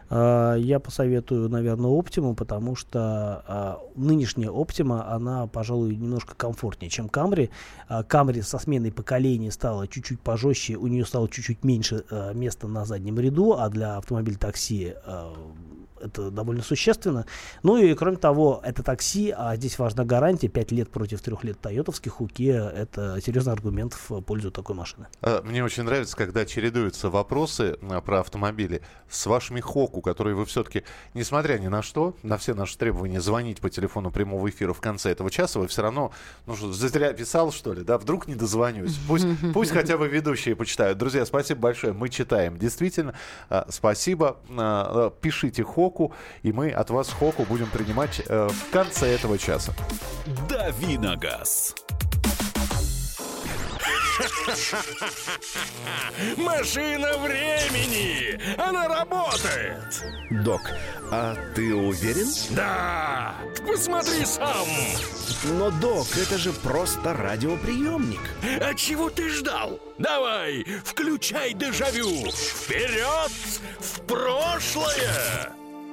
А, 0.10 0.56
Я 0.56 0.80
посоветую, 0.80 1.50
наверное, 1.50 1.90
Optima, 1.92 2.36
потому 2.36 2.76
что 2.76 3.44
а, 3.48 3.80
нынешняя 3.96 4.50
Optima, 4.50 5.06
она, 5.10 5.48
пожалуй, 5.48 5.96
немножко 5.96 6.36
комфортнее, 6.36 6.90
чем 6.90 7.08
Camry. 7.08 7.50
А, 7.88 8.04
Camry 8.04 8.42
со 8.42 8.58
сменой 8.60 8.92
поколений 8.92 9.52
стала 9.52 9.88
чуть-чуть 9.88 10.20
пожестче, 10.20 10.76
у 10.76 10.88
нее 10.88 11.06
стало 11.06 11.30
чуть-чуть 11.30 11.64
меньше 11.64 12.04
места 12.34 12.68
на 12.68 12.86
заднем 12.86 13.20
ряду, 13.20 13.54
а 13.54 13.70
для 13.70 13.98
автомобиля 13.98 14.38
такси 14.38 14.96
это 16.02 16.32
довольно 16.32 16.64
существенно. 16.64 17.26
Ну 17.64 17.78
и 17.78 17.94
кроме 17.94 18.18
того, 18.18 18.62
это 18.64 18.84
такси, 18.84 19.34
а 19.36 19.56
здесь 19.56 19.78
важна 19.80 20.06
гарантия 20.06 20.48
5 20.48 20.72
лет 20.72 20.90
против 20.90 21.22
3 21.22 21.36
лет 21.44 21.60
тойотовских 21.60 22.22
у 22.22 22.28
Kia. 22.28 22.70
Это 22.70 23.20
серьезный 23.22 23.54
аргумент 23.54 23.94
в 23.94 24.22
пользу 24.22 24.52
такой 24.52 24.76
машины. 24.76 25.08
Э, 25.22 25.42
Мне 25.44 25.64
очень 25.64 25.84
нравится, 25.84 26.16
когда 26.16 26.46
чередуются 26.46 27.10
вопросы 27.10 27.78
э, 27.82 28.02
про 28.02 28.20
автомобили 28.22 28.82
с 29.10 29.26
вашими 29.26 29.60
хоку, 29.60 30.02
которые 30.02 30.36
вы 30.36 30.46
все-таки, 30.46 30.84
несмотря 31.14 31.58
ни 31.58 31.68
на 31.68 31.82
что, 31.82 32.16
на 32.24 32.38
все 32.38 32.54
наши 32.54 32.78
требования 32.78 33.22
звонить 33.22 33.60
по 33.60 33.70
телефону 33.70 34.12
прямого 34.12 34.50
эфира 34.50 34.74
в 34.74 34.82
конце 34.82 35.12
этого 35.12 35.30
часа, 35.32 35.60
вы 35.60 35.68
все 35.68 35.82
равно, 35.82 36.12
ну 36.46 36.56
что, 36.56 36.72
зря 36.72 37.14
писал, 37.14 37.52
что 37.52 37.74
ли, 37.74 37.84
да, 37.84 37.98
вдруг 37.98 38.28
не 38.28 38.36
дозвонюсь. 38.36 38.98
Пусть, 39.08 39.26
пусть 39.54 39.72
хотя 39.72 39.98
бы 39.98 40.08
ведущие 40.08 40.56
почитают. 40.56 40.98
Друзья, 40.98 41.26
спасибо 41.26 41.62
большое, 41.62 41.94
мы 41.94 42.10
читаем. 42.10 42.58
Действительно, 42.58 43.14
э, 43.50 43.64
спасибо. 43.70 44.38
Пишите 45.22 45.64
хоку, 45.64 45.89
и 46.44 46.52
мы 46.52 46.72
от 46.72 46.90
вас 46.90 47.10
хоку 47.10 47.44
будем 47.44 47.68
принимать 47.68 48.22
э, 48.28 48.48
в 48.48 48.72
конце 48.72 49.08
этого 49.08 49.38
часа. 49.38 49.74
Давиногаз. 50.48 51.76
Машина 56.38 57.18
времени! 57.20 58.40
Она 58.58 58.88
работает! 58.88 60.04
Док, 60.44 60.62
а 61.12 61.36
ты 61.56 61.74
уверен? 61.74 62.28
Да! 62.52 63.36
Посмотри 63.66 64.26
сам! 64.26 64.68
Но, 65.46 65.72
док, 65.72 66.08
это 66.18 66.38
же 66.38 66.52
просто 66.52 67.14
радиоприемник. 67.14 68.20
А 68.60 68.74
чего 68.74 69.10
ты 69.10 69.30
ждал? 69.30 69.80
Давай, 69.98 70.66
включай 70.84 71.54
дежавю! 71.54 72.30
Вперед! 72.30 73.32
В 73.80 74.02
прошлое! 74.02 75.59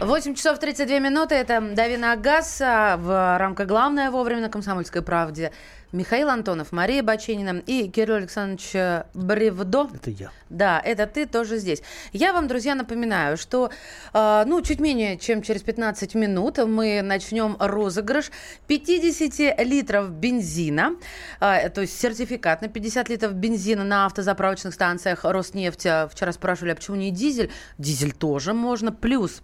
8 0.00 0.34
часов 0.36 0.60
32 0.60 1.00
минуты. 1.00 1.34
Это 1.34 1.60
Давина 1.60 2.14
Газ 2.14 2.60
а, 2.60 2.96
в 2.96 3.38
рамках 3.38 3.66
«Главное 3.66 4.12
вовремя» 4.12 4.42
на 4.42 4.48
«Комсомольской 4.48 5.02
правде». 5.02 5.50
Михаил 5.90 6.28
Антонов, 6.28 6.70
Мария 6.70 7.02
Баченина 7.02 7.62
и 7.66 7.88
Кирилл 7.88 8.16
Александрович 8.16 8.74
э, 8.74 9.04
Бревдо. 9.14 9.88
Это 9.92 10.10
я. 10.10 10.30
Да, 10.50 10.80
это 10.84 11.06
ты 11.06 11.26
тоже 11.26 11.56
здесь. 11.56 11.82
Я 12.12 12.32
вам, 12.32 12.46
друзья, 12.46 12.74
напоминаю, 12.74 13.36
что 13.38 13.70
э, 14.12 14.44
ну, 14.46 14.60
чуть 14.62 14.80
менее 14.80 15.16
чем 15.16 15.42
через 15.42 15.62
15 15.62 16.14
минут 16.14 16.58
мы 16.58 17.00
начнем 17.02 17.56
розыгрыш 17.58 18.30
50 18.66 19.66
литров 19.66 20.10
бензина, 20.10 20.94
э, 21.40 21.70
то 21.70 21.80
есть 21.80 21.98
сертификат 21.98 22.60
на 22.60 22.68
50 22.68 23.08
литров 23.08 23.32
бензина 23.32 23.82
на 23.82 24.06
автозаправочных 24.06 24.74
станциях 24.74 25.24
Роснефти. 25.24 26.08
Вчера 26.10 26.32
спрашивали, 26.32 26.72
а 26.72 26.74
почему 26.76 26.96
не 26.96 27.10
дизель? 27.10 27.50
Дизель 27.78 28.12
тоже 28.12 28.52
можно. 28.52 28.92
Плюс 28.92 29.42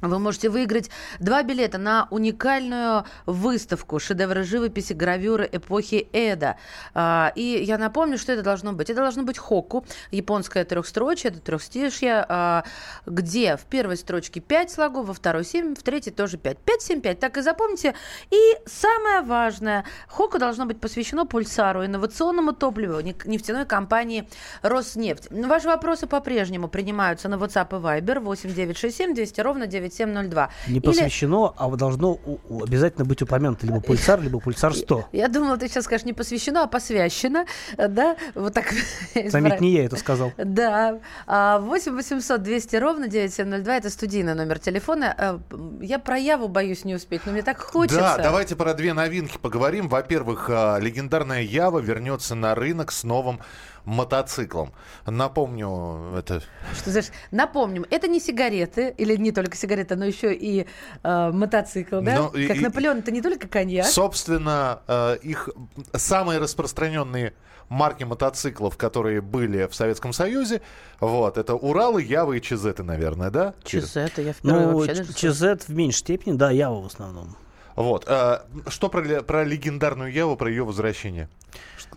вы 0.00 0.18
можете 0.18 0.48
выиграть 0.48 0.90
два 1.18 1.42
билета 1.42 1.78
на 1.78 2.06
уникальную 2.10 3.04
выставку 3.26 3.98
шедевры 3.98 4.44
живописи, 4.44 4.92
гравюры 4.92 5.48
эпохи 5.50 6.08
Эда. 6.12 6.56
А, 6.94 7.32
И 7.34 7.42
я 7.64 7.78
напомню, 7.78 8.18
что 8.18 8.32
это 8.32 8.42
должно 8.42 8.72
быть. 8.72 8.90
Это 8.90 9.00
должно 9.00 9.22
быть 9.22 9.38
хокку, 9.38 9.84
японское 10.10 10.64
трехстрочие, 10.64 11.32
это 11.32 11.40
трехстишье, 11.40 12.24
а, 12.28 12.64
где 13.06 13.56
в 13.56 13.62
первой 13.62 13.96
строчке 13.96 14.40
5 14.40 14.70
слогов, 14.70 15.06
во 15.06 15.14
второй 15.14 15.44
7, 15.44 15.74
в 15.74 15.82
третьей 15.82 16.12
тоже 16.12 16.36
5. 16.38 16.58
5, 16.58 16.82
7, 16.82 17.00
5. 17.00 17.18
Так 17.20 17.36
и 17.36 17.42
запомните. 17.42 17.94
И 18.30 18.38
самое 18.66 19.22
важное, 19.22 19.84
хокку 20.08 20.38
должно 20.38 20.66
быть 20.66 20.80
посвящено 20.80 21.26
пульсару, 21.26 21.84
инновационному 21.84 22.52
топливу 22.52 23.00
неф- 23.00 23.26
нефтяной 23.26 23.66
компании 23.66 24.28
Роснефть. 24.62 25.28
Ваши 25.30 25.66
вопросы 25.68 26.06
по-прежнему 26.06 26.68
принимаются 26.68 27.28
на 27.28 27.34
WhatsApp 27.34 27.68
и 27.78 27.82
Viber 27.82 28.20
8967 28.20 29.14
200 29.14 29.40
ровно 29.40 29.66
9702. 29.88 30.50
Не 30.68 30.72
Или- 30.74 30.80
посвящено, 30.80 31.54
а 31.56 31.68
вот 31.68 31.78
должно 31.78 32.12
у- 32.12 32.38
у- 32.48 32.62
обязательно 32.64 33.04
быть 33.04 33.22
упомянуто 33.22 33.66
либо 33.66 33.80
пульсар, 33.80 34.20
либо 34.20 34.40
пульсар 34.40 34.74
100. 34.74 35.08
Я 35.12 35.28
думала, 35.28 35.56
ты 35.56 35.68
сейчас 35.68 35.84
скажешь 35.84 36.04
не 36.06 36.12
посвящено, 36.12 36.62
а 36.64 36.66
посвящено. 36.66 37.46
Да, 37.76 38.16
вот 38.34 38.54
так. 38.54 38.66
Заметь, 39.30 39.60
не 39.60 39.72
я 39.72 39.84
это 39.84 39.96
сказал. 39.96 40.32
Да. 40.36 40.98
А, 41.26 41.58
8 41.58 41.94
800 41.96 42.42
200 42.42 42.76
ровно 42.76 43.08
9702. 43.08 43.76
Это 43.76 43.90
студийный 43.90 44.34
номер 44.34 44.58
телефона. 44.58 45.14
А, 45.16 45.40
Я 45.80 45.98
про 45.98 46.18
Яву 46.18 46.48
боюсь 46.48 46.84
не 46.84 46.94
успеть, 46.94 47.22
но 47.26 47.32
мне 47.32 47.42
так 47.42 47.58
хочется. 47.60 48.00
Да, 48.00 48.18
давайте 48.18 48.56
про 48.56 48.74
две 48.74 48.92
новинки 48.92 49.38
поговорим. 49.38 49.88
Во-первых, 49.88 50.48
а, 50.50 50.78
легендарная 50.78 51.42
Ява 51.42 51.78
вернется 51.78 52.34
на 52.34 52.54
рынок 52.54 52.92
с 52.92 53.04
новым 53.04 53.40
мотоциклом. 53.88 54.72
Напомню, 55.06 56.14
это... 56.18 56.42
Что, 56.76 56.90
знаешь, 56.90 57.08
напомним, 57.30 57.86
это 57.90 58.06
не 58.06 58.20
сигареты, 58.20 58.94
или 58.98 59.16
не 59.16 59.32
только 59.32 59.56
сигареты, 59.56 59.96
но 59.96 60.04
еще 60.04 60.34
и 60.34 60.66
э, 61.02 61.30
мотоцикл, 61.32 62.00
да? 62.00 62.16
Ну, 62.16 62.28
и- 62.28 62.46
как 62.46 62.56
и- 62.58 62.60
Наполеон, 62.60 62.98
это 62.98 63.10
не 63.10 63.22
только 63.22 63.48
коньяк. 63.48 63.86
Собственно, 63.86 64.80
э, 64.86 65.16
их 65.22 65.48
самые 65.94 66.38
распространенные 66.38 67.32
марки 67.70 68.04
мотоциклов, 68.04 68.76
которые 68.76 69.20
были 69.22 69.66
в 69.66 69.74
Советском 69.74 70.12
Союзе, 70.12 70.60
вот, 71.00 71.38
это 71.38 71.54
Уралы, 71.54 72.02
Явы 72.02 72.38
и 72.38 72.42
Чизеты, 72.42 72.82
наверное, 72.82 73.30
да? 73.30 73.54
Чизеты, 73.64 74.22
я 74.22 74.32
впервые 74.34 74.66
Ну, 74.66 74.78
вообще 74.78 74.94
даже 74.94 75.12
ЧЗ 75.14 75.66
в 75.66 75.70
меньшей 75.70 75.98
степени, 75.98 76.34
да, 76.36 76.50
Ява 76.50 76.80
в 76.82 76.86
основном. 76.86 77.36
Вот. 77.78 78.06
э, 78.08 78.40
Что 78.66 78.88
про, 78.88 79.22
про 79.22 79.44
легендарную 79.44 80.12
Яву, 80.12 80.34
про 80.34 80.50
ее 80.50 80.64
возвращение 80.64 81.28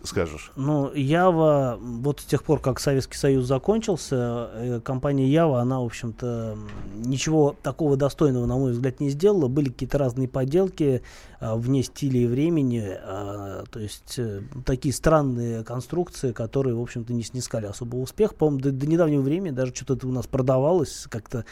скажешь? 0.04 0.52
Ну, 0.54 0.92
Ява, 0.94 1.76
вот 1.80 2.20
с 2.20 2.24
тех 2.24 2.44
пор, 2.44 2.60
как 2.60 2.78
Советский 2.78 3.16
Союз 3.16 3.46
закончился, 3.46 4.48
э, 4.54 4.80
компания 4.80 5.26
Ява, 5.26 5.60
она, 5.60 5.80
в 5.80 5.84
общем-то, 5.84 6.56
ничего 6.94 7.56
такого 7.64 7.96
достойного, 7.96 8.46
на 8.46 8.56
мой 8.56 8.70
взгляд, 8.70 9.00
не 9.00 9.10
сделала. 9.10 9.48
Были 9.48 9.70
какие-то 9.70 9.98
разные 9.98 10.28
поделки 10.28 11.02
вне 11.42 11.82
стиля 11.82 12.20
и 12.20 12.26
времени, 12.26 12.84
э, 12.86 13.64
то 13.70 13.80
есть 13.80 14.14
э, 14.18 14.42
такие 14.64 14.94
странные 14.94 15.64
конструкции, 15.64 16.32
которые, 16.32 16.76
в 16.76 16.80
общем-то, 16.80 17.12
не 17.12 17.24
снискали 17.24 17.66
особого 17.66 18.00
успеха. 18.00 18.34
По-моему, 18.34 18.60
до, 18.60 18.70
до 18.70 18.86
недавнего 18.86 19.22
времени 19.22 19.52
даже 19.52 19.74
что-то 19.74 20.06
у 20.06 20.12
нас 20.12 20.26
продавалось 20.28 21.06
как-то 21.10 21.44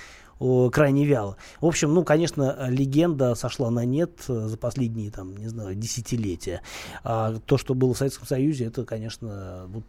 крайне 0.73 1.05
вяло. 1.05 1.37
В 1.61 1.67
общем, 1.67 1.93
ну, 1.93 2.03
конечно, 2.03 2.67
легенда 2.69 3.35
сошла 3.35 3.71
на 3.71 3.85
нет 3.85 4.25
э, 4.29 4.47
за 4.49 4.57
последние, 4.57 5.11
там, 5.11 5.37
не 5.37 5.49
знаю, 5.49 5.75
десятилетия. 5.75 6.63
А 7.05 7.35
то, 7.45 7.59
что 7.59 7.75
было 7.75 7.93
в 7.93 7.99
Советском 7.99 8.27
Союзе, 8.27 8.65
это, 8.65 8.87
конечно, 8.87 9.67
вот 9.69 9.85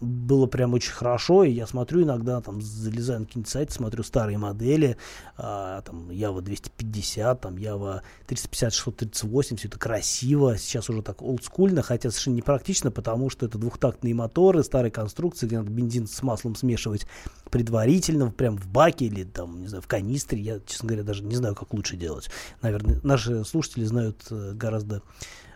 было 0.00 0.46
прям 0.46 0.72
очень 0.72 0.92
хорошо, 0.92 1.44
и 1.44 1.50
я 1.50 1.66
смотрю 1.66 2.02
иногда, 2.02 2.40
там, 2.40 2.62
залезаю 2.62 3.20
на 3.20 3.26
какие-нибудь 3.26 3.50
сайты, 3.50 3.72
смотрю 3.74 4.02
старые 4.02 4.38
модели, 4.38 4.96
а, 5.36 5.82
там, 5.82 6.08
Java 6.08 6.40
250, 6.40 7.38
там, 7.38 7.56
Java 7.56 8.00
350, 8.26 8.72
638, 8.72 9.39
все 9.42 9.68
это 9.68 9.78
красиво, 9.78 10.56
сейчас 10.58 10.90
уже 10.90 11.02
так 11.02 11.22
олдскульно, 11.22 11.82
хотя 11.82 12.10
совершенно 12.10 12.36
непрактично, 12.36 12.90
потому 12.90 13.30
что 13.30 13.46
это 13.46 13.58
двухтактные 13.58 14.14
моторы, 14.14 14.62
старые 14.62 14.90
конструкции, 14.90 15.46
где 15.46 15.58
надо 15.58 15.70
бензин 15.70 16.06
с 16.06 16.22
маслом 16.22 16.54
смешивать 16.54 17.06
предварительно, 17.50 18.30
прям 18.30 18.56
в 18.56 18.66
баке 18.66 19.06
или 19.06 19.24
там, 19.24 19.60
не 19.60 19.68
знаю, 19.68 19.82
в 19.82 19.88
канистре. 19.88 20.40
Я, 20.40 20.60
честно 20.66 20.88
говоря, 20.88 21.04
даже 21.04 21.24
не 21.24 21.34
знаю, 21.34 21.54
как 21.54 21.72
лучше 21.74 21.96
делать. 21.96 22.30
Наверное, 22.62 23.00
наши 23.02 23.44
слушатели 23.44 23.84
знают 23.84 24.26
э, 24.30 24.52
гораздо 24.54 25.02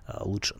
а, 0.06 0.24
лучше. 0.24 0.56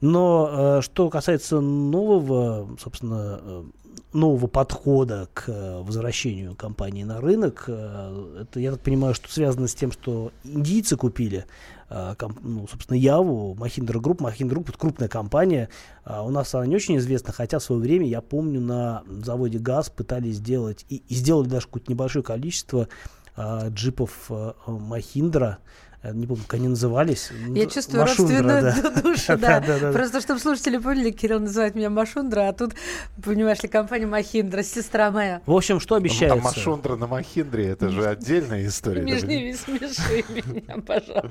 Но 0.00 0.78
э, 0.78 0.80
что 0.82 1.10
касается 1.10 1.60
нового, 1.60 2.76
собственно, 2.78 3.40
э, 3.42 3.64
нового 4.12 4.46
подхода 4.46 5.28
к 5.32 5.44
э, 5.48 5.82
возвращению 5.82 6.54
компании 6.54 7.04
на 7.04 7.20
рынок, 7.20 7.64
э, 7.68 8.42
это, 8.42 8.60
я 8.60 8.72
так 8.72 8.80
понимаю, 8.80 9.14
что 9.14 9.30
связано 9.30 9.68
с 9.68 9.74
тем, 9.74 9.92
что 9.92 10.32
индийцы 10.42 10.96
купили 10.96 11.38
э, 11.38 11.79
ну, 11.90 12.68
собственно, 12.68 12.96
Яву, 12.96 13.54
Mahindra 13.54 14.00
Group. 14.00 14.18
Mahindra 14.18 14.54
Group– 14.54 14.68
это 14.68 14.78
крупная 14.78 15.08
компания. 15.08 15.68
А 16.04 16.22
у 16.22 16.30
нас 16.30 16.54
она 16.54 16.66
не 16.66 16.76
очень 16.76 16.96
известна, 16.98 17.32
хотя 17.32 17.58
в 17.58 17.62
свое 17.62 17.80
время, 17.80 18.06
я 18.06 18.20
помню, 18.20 18.60
на 18.60 19.02
заводе 19.06 19.58
ГАЗ 19.58 19.90
пытались 19.90 20.36
сделать, 20.36 20.86
и, 20.88 21.02
и 21.08 21.14
сделали 21.14 21.48
даже 21.48 21.66
какое-то 21.66 21.90
небольшое 21.90 22.24
количество 22.24 22.88
джипов 23.36 24.30
Mahindra, 24.30 25.56
Э, 25.56 25.56
не 26.02 26.26
помню, 26.26 26.42
как 26.46 26.54
они 26.54 26.68
назывались. 26.68 27.30
Я 27.54 27.66
чувствую 27.66 28.02
Машундра, 28.02 28.42
родственную 28.42 28.82
да. 28.82 29.00
душу, 29.02 29.26
да. 29.38 29.60
да, 29.60 29.78
да. 29.78 29.92
Просто 29.92 30.20
чтобы 30.20 30.40
слушатели 30.40 30.78
поняли, 30.78 31.10
Кирилл 31.10 31.40
называет 31.40 31.74
меня 31.74 31.90
Машундра, 31.90 32.48
а 32.48 32.52
тут, 32.52 32.74
понимаешь 33.22 33.62
ли, 33.62 33.68
компания 33.68 34.06
Махиндра, 34.06 34.62
сестра 34.62 35.10
моя. 35.10 35.42
В 35.46 35.52
общем, 35.52 35.78
что 35.78 35.94
обещается? 35.94 36.38
А 36.38 36.42
Машундра 36.42 36.96
на 36.96 37.06
Махиндре, 37.06 37.68
это 37.68 37.90
же 37.90 38.06
отдельная 38.06 38.66
история. 38.66 39.02
Не 39.02 39.20
не 39.20 39.54
смеши 39.54 40.24
меня, 40.28 40.80
пожалуйста. 40.80 41.30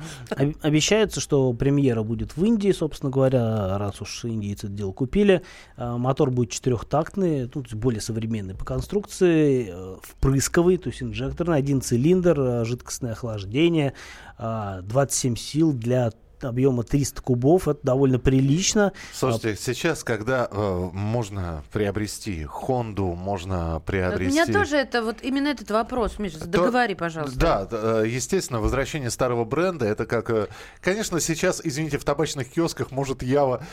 Обещается, 0.62 1.20
что 1.20 1.52
премьера 1.54 2.04
будет 2.04 2.38
в 2.38 2.46
Индии, 2.46 2.72
собственно 2.72 3.12
говоря, 3.12 3.78
раз 3.78 4.02
уж 4.02 4.26
индийцы 4.26 4.68
это 4.68 4.76
дело 4.76 4.92
купили. 4.92 5.42
А, 5.76 5.98
мотор 5.98 6.32
будет 6.32 6.52
четырехтактный, 6.52 7.48
тут 7.48 7.74
более 7.74 8.02
современный 8.02 8.56
по 8.56 8.66
конструкции, 8.66 9.70
э, 9.72 9.96
впрысковый, 10.02 10.78
то 10.78 10.90
есть 10.90 11.02
инжекторный, 11.02 11.58
один 11.58 11.82
цилиндр, 11.82 12.40
э, 12.40 12.66
жидкостное 12.66 13.14
охлаждение, 13.14 13.94
27 14.40 15.36
сил 15.36 15.74
для 15.74 16.12
объема 16.44 16.84
300 16.84 17.22
кубов, 17.22 17.68
это 17.68 17.80
довольно 17.84 18.20
прилично. 18.20 18.94
Слушайте, 19.14 19.56
сейчас, 19.56 20.04
когда 20.04 20.48
э, 20.50 20.90
можно 20.94 21.64
приобрести 21.72 22.46
Хонду, 22.46 23.08
можно 23.08 23.82
приобрести... 23.86 24.42
У 24.42 24.46
меня 24.46 24.46
тоже 24.46 24.78
это 24.78 25.04
вот 25.04 25.18
именно 25.22 25.50
этот 25.50 25.72
вопрос, 25.72 26.20
Миша, 26.20 26.46
договори, 26.46 26.96
пожалуйста. 26.96 27.40
Да, 27.40 27.68
э, 27.72 28.06
естественно, 28.08 28.60
возвращение 28.60 29.10
старого 29.10 29.46
бренда, 29.46 29.86
это 29.86 30.06
как... 30.06 30.30
Э, 30.30 30.48
конечно, 30.82 31.20
сейчас, 31.20 31.62
извините, 31.64 31.98
в 31.98 32.04
табачных 32.04 32.50
киосках 32.50 32.92
может 32.92 33.24
Ява... 33.24 33.64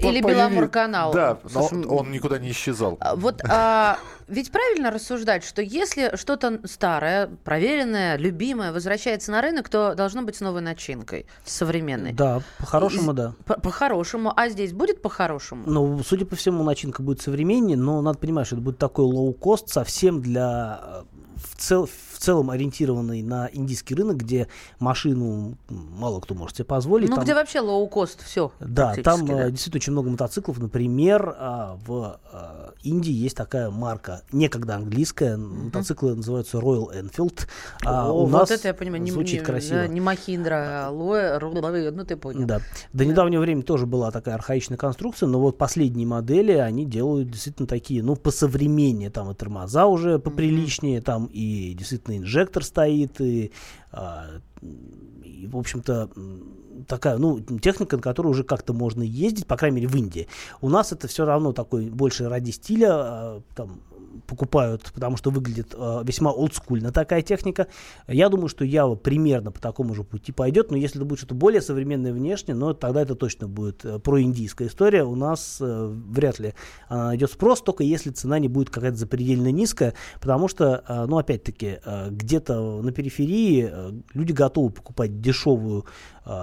Или 0.00 0.20
Беломорканал. 0.20 1.12
Да, 1.12 1.38
но 1.52 1.68
Слушай, 1.68 1.86
он 1.86 2.10
никуда 2.10 2.38
не 2.38 2.50
исчезал. 2.50 2.96
А, 3.00 3.16
вот 3.16 3.42
а, 3.48 3.98
ведь 4.28 4.50
правильно 4.50 4.90
рассуждать, 4.90 5.44
что 5.44 5.62
если 5.62 6.16
что-то 6.16 6.60
старое, 6.64 7.28
проверенное, 7.44 8.16
любимое 8.16 8.72
возвращается 8.72 9.30
на 9.30 9.40
рынок, 9.40 9.68
то 9.68 9.94
должно 9.94 10.22
быть 10.22 10.36
с 10.36 10.40
новой 10.40 10.62
начинкой, 10.62 11.26
современной. 11.44 12.12
Да, 12.12 12.42
по-хорошему, 12.58 13.12
да. 13.12 13.34
По-хорошему. 13.44 14.32
А 14.34 14.48
здесь 14.48 14.72
будет 14.72 15.00
по-хорошему? 15.02 15.64
Ну, 15.66 16.02
судя 16.02 16.26
по 16.26 16.36
всему, 16.36 16.64
начинка 16.64 17.02
будет 17.02 17.20
современнее, 17.20 17.76
но 17.76 18.02
надо 18.02 18.18
понимать, 18.18 18.46
что 18.46 18.56
это 18.56 18.64
будет 18.64 18.78
такой 18.78 19.04
лоу-кост 19.04 19.68
совсем 19.68 20.20
для 20.20 20.80
э, 20.82 21.02
в, 21.36 21.56
цел, 21.56 21.86
в 21.86 22.18
целом 22.18 22.50
ориентированный 22.50 23.22
на 23.22 23.48
индийский 23.52 23.94
рынок, 23.94 24.18
где 24.18 24.48
машину 24.78 25.56
мало 25.68 26.20
кто 26.20 26.34
может 26.34 26.56
себе 26.56 26.64
позволить. 26.64 27.08
Ну, 27.08 27.16
там, 27.16 27.24
где 27.24 27.34
вообще 27.34 27.60
лоу-кост, 27.60 28.22
все. 28.24 28.52
Да, 28.60 28.94
там 29.04 29.26
да. 29.26 29.50
действительно 29.50 29.78
очень 29.78 29.92
много 29.92 30.10
мотоциклов. 30.10 30.58
Например, 30.58 31.34
а, 31.38 31.78
в 31.86 32.18
а, 32.32 32.72
Индии 32.82 33.12
есть 33.12 33.36
такая 33.36 33.70
марка, 33.70 34.22
некогда 34.32 34.76
английская, 34.76 35.36
mm-hmm. 35.36 35.64
мотоциклы 35.64 36.14
называются 36.14 36.58
Royal 36.58 36.90
Enfield. 36.92 37.46
А 37.84 38.08
О, 38.08 38.12
у 38.12 38.26
вот 38.26 38.40
нас 38.40 38.50
это 38.50 38.68
я 38.68 38.74
понимаю, 38.74 39.06
звучит 39.06 39.40
не, 39.40 39.44
красиво. 39.46 39.76
Да, 39.76 39.86
не 39.86 40.00
Махиндра, 40.00 40.86
а 40.86 40.90
Лоэ, 40.90 41.38
ну 41.90 42.04
ты 42.04 42.16
понял. 42.16 42.46
Да. 42.46 42.60
До 42.92 43.04
недавнего 43.04 43.40
времени 43.40 43.62
тоже 43.62 43.86
была 43.86 44.10
такая 44.10 44.34
архаичная 44.34 44.78
конструкция, 44.78 45.28
но 45.28 45.40
вот 45.40 45.58
последние 45.58 46.06
модели, 46.06 46.52
они 46.52 46.84
делают 46.84 47.30
действительно 47.30 47.66
такие, 47.68 48.02
ну, 48.02 48.16
посовременнее, 48.16 49.10
там 49.10 49.30
и 49.30 49.34
тормоза 49.34 49.86
уже 49.86 50.18
поприличнее, 50.18 50.98
mm-hmm. 50.98 51.02
там 51.02 51.25
и 51.26 51.74
действительно 51.74 52.16
инжектор 52.16 52.64
стоит, 52.64 53.20
и, 53.20 53.52
а, 53.92 54.26
и 55.22 55.46
в 55.46 55.56
общем-то, 55.56 56.10
такая, 56.86 57.18
ну, 57.18 57.40
техника, 57.40 57.96
на 57.96 58.02
которой 58.02 58.28
уже 58.28 58.44
как-то 58.44 58.72
можно 58.72 59.02
ездить, 59.02 59.46
по 59.46 59.56
крайней 59.56 59.76
мере, 59.76 59.88
в 59.88 59.96
Индии. 59.96 60.28
У 60.60 60.68
нас 60.68 60.92
это 60.92 61.08
все 61.08 61.24
равно 61.24 61.52
такой 61.52 61.90
больше 61.90 62.28
ради 62.28 62.50
стиля, 62.50 62.88
а, 62.90 63.42
там, 63.54 63.80
покупают, 64.26 64.90
потому 64.94 65.16
что 65.16 65.30
выглядит 65.30 65.74
э, 65.76 66.02
весьма 66.04 66.30
олдскульно 66.32 66.92
такая 66.92 67.22
техника. 67.22 67.66
Я 68.06 68.28
думаю, 68.28 68.48
что 68.48 68.64
Ява 68.64 68.94
примерно 68.94 69.50
по 69.50 69.60
такому 69.60 69.94
же 69.94 70.04
пути 70.04 70.32
пойдет, 70.32 70.70
но 70.70 70.76
если 70.76 70.98
это 70.98 71.06
будет 71.06 71.18
что-то 71.18 71.34
более 71.34 71.62
современное 71.62 72.12
внешне, 72.12 72.54
но 72.54 72.72
тогда 72.74 73.02
это 73.02 73.14
точно 73.14 73.48
будет 73.48 73.84
э, 73.84 73.98
проиндийская 73.98 74.68
история. 74.68 75.04
У 75.04 75.14
нас 75.14 75.58
э, 75.60 75.94
вряд 76.08 76.38
ли 76.38 76.54
она 76.88 77.06
найдет 77.06 77.30
спрос, 77.30 77.62
только 77.62 77.84
если 77.84 78.10
цена 78.10 78.38
не 78.38 78.48
будет 78.48 78.70
какая-то 78.70 78.96
запредельно 78.96 79.50
низкая, 79.50 79.94
потому 80.20 80.48
что, 80.48 80.84
э, 80.86 81.06
ну, 81.06 81.18
опять-таки, 81.18 81.78
э, 81.84 82.08
где-то 82.10 82.82
на 82.82 82.92
периферии 82.92 83.68
э, 83.70 83.92
люди 84.14 84.32
готовы 84.32 84.70
покупать 84.70 85.20
дешевую 85.20 85.86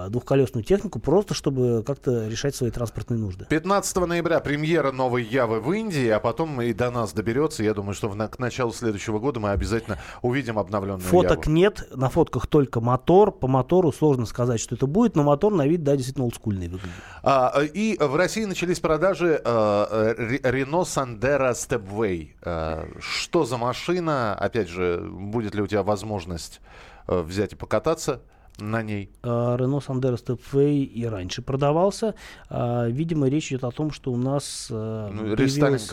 двухколесную 0.08 0.64
технику 0.64 0.98
просто, 0.98 1.34
чтобы 1.34 1.82
как-то 1.86 2.28
решать 2.28 2.54
свои 2.54 2.70
транспортные 2.70 3.18
нужды. 3.18 3.46
15 3.48 3.96
ноября 3.96 4.40
премьера 4.40 4.92
новой 4.92 5.24
Явы 5.24 5.60
в 5.60 5.72
Индии, 5.72 6.08
а 6.08 6.20
потом 6.20 6.62
и 6.62 6.72
до 6.72 6.90
нас 6.90 7.12
доберется 7.12 7.62
я 7.64 7.74
думаю, 7.74 7.94
что 7.94 8.08
в, 8.08 8.28
к 8.28 8.38
началу 8.38 8.72
следующего 8.72 9.18
года 9.18 9.40
мы 9.40 9.50
обязательно 9.50 9.98
увидим 10.22 10.58
обновленную 10.58 11.00
Фоток 11.00 11.46
Яву. 11.46 11.56
нет, 11.56 11.88
на 11.94 12.08
фотках 12.08 12.46
только 12.46 12.80
мотор. 12.80 13.32
По 13.32 13.48
мотору 13.48 13.92
сложно 13.92 14.26
сказать, 14.26 14.60
что 14.60 14.74
это 14.74 14.86
будет, 14.86 15.16
но 15.16 15.22
мотор 15.22 15.52
на 15.52 15.66
вид, 15.66 15.82
да, 15.82 15.96
действительно 15.96 16.24
олдскульный 16.26 16.68
выглядит. 16.68 16.94
А, 17.22 17.60
и 17.62 17.96
в 17.98 18.14
России 18.16 18.44
начались 18.44 18.80
продажи 18.80 19.40
а, 19.44 20.14
Renault 20.14 20.84
Sandero 20.84 21.52
Stepway. 21.52 22.30
А, 22.42 22.86
что 23.00 23.44
за 23.44 23.56
машина? 23.56 24.34
Опять 24.34 24.68
же, 24.68 25.00
будет 25.10 25.54
ли 25.54 25.62
у 25.62 25.66
тебя 25.66 25.82
возможность 25.82 26.60
взять 27.06 27.52
и 27.52 27.56
покататься? 27.56 28.22
На 28.58 28.82
ней? 28.82 29.10
Renault 29.22 29.80
Sandero 29.80 30.16
Stepway 30.16 30.84
и 30.84 31.04
раньше 31.06 31.42
продавался. 31.42 32.14
А, 32.48 32.86
видимо, 32.86 33.28
речь 33.28 33.50
идет 33.50 33.64
о 33.64 33.70
том, 33.70 33.90
что 33.90 34.12
у 34.12 34.16
нас 34.16 34.68
э, 34.70 35.10
ну, 35.12 35.36
появилась, 35.36 35.90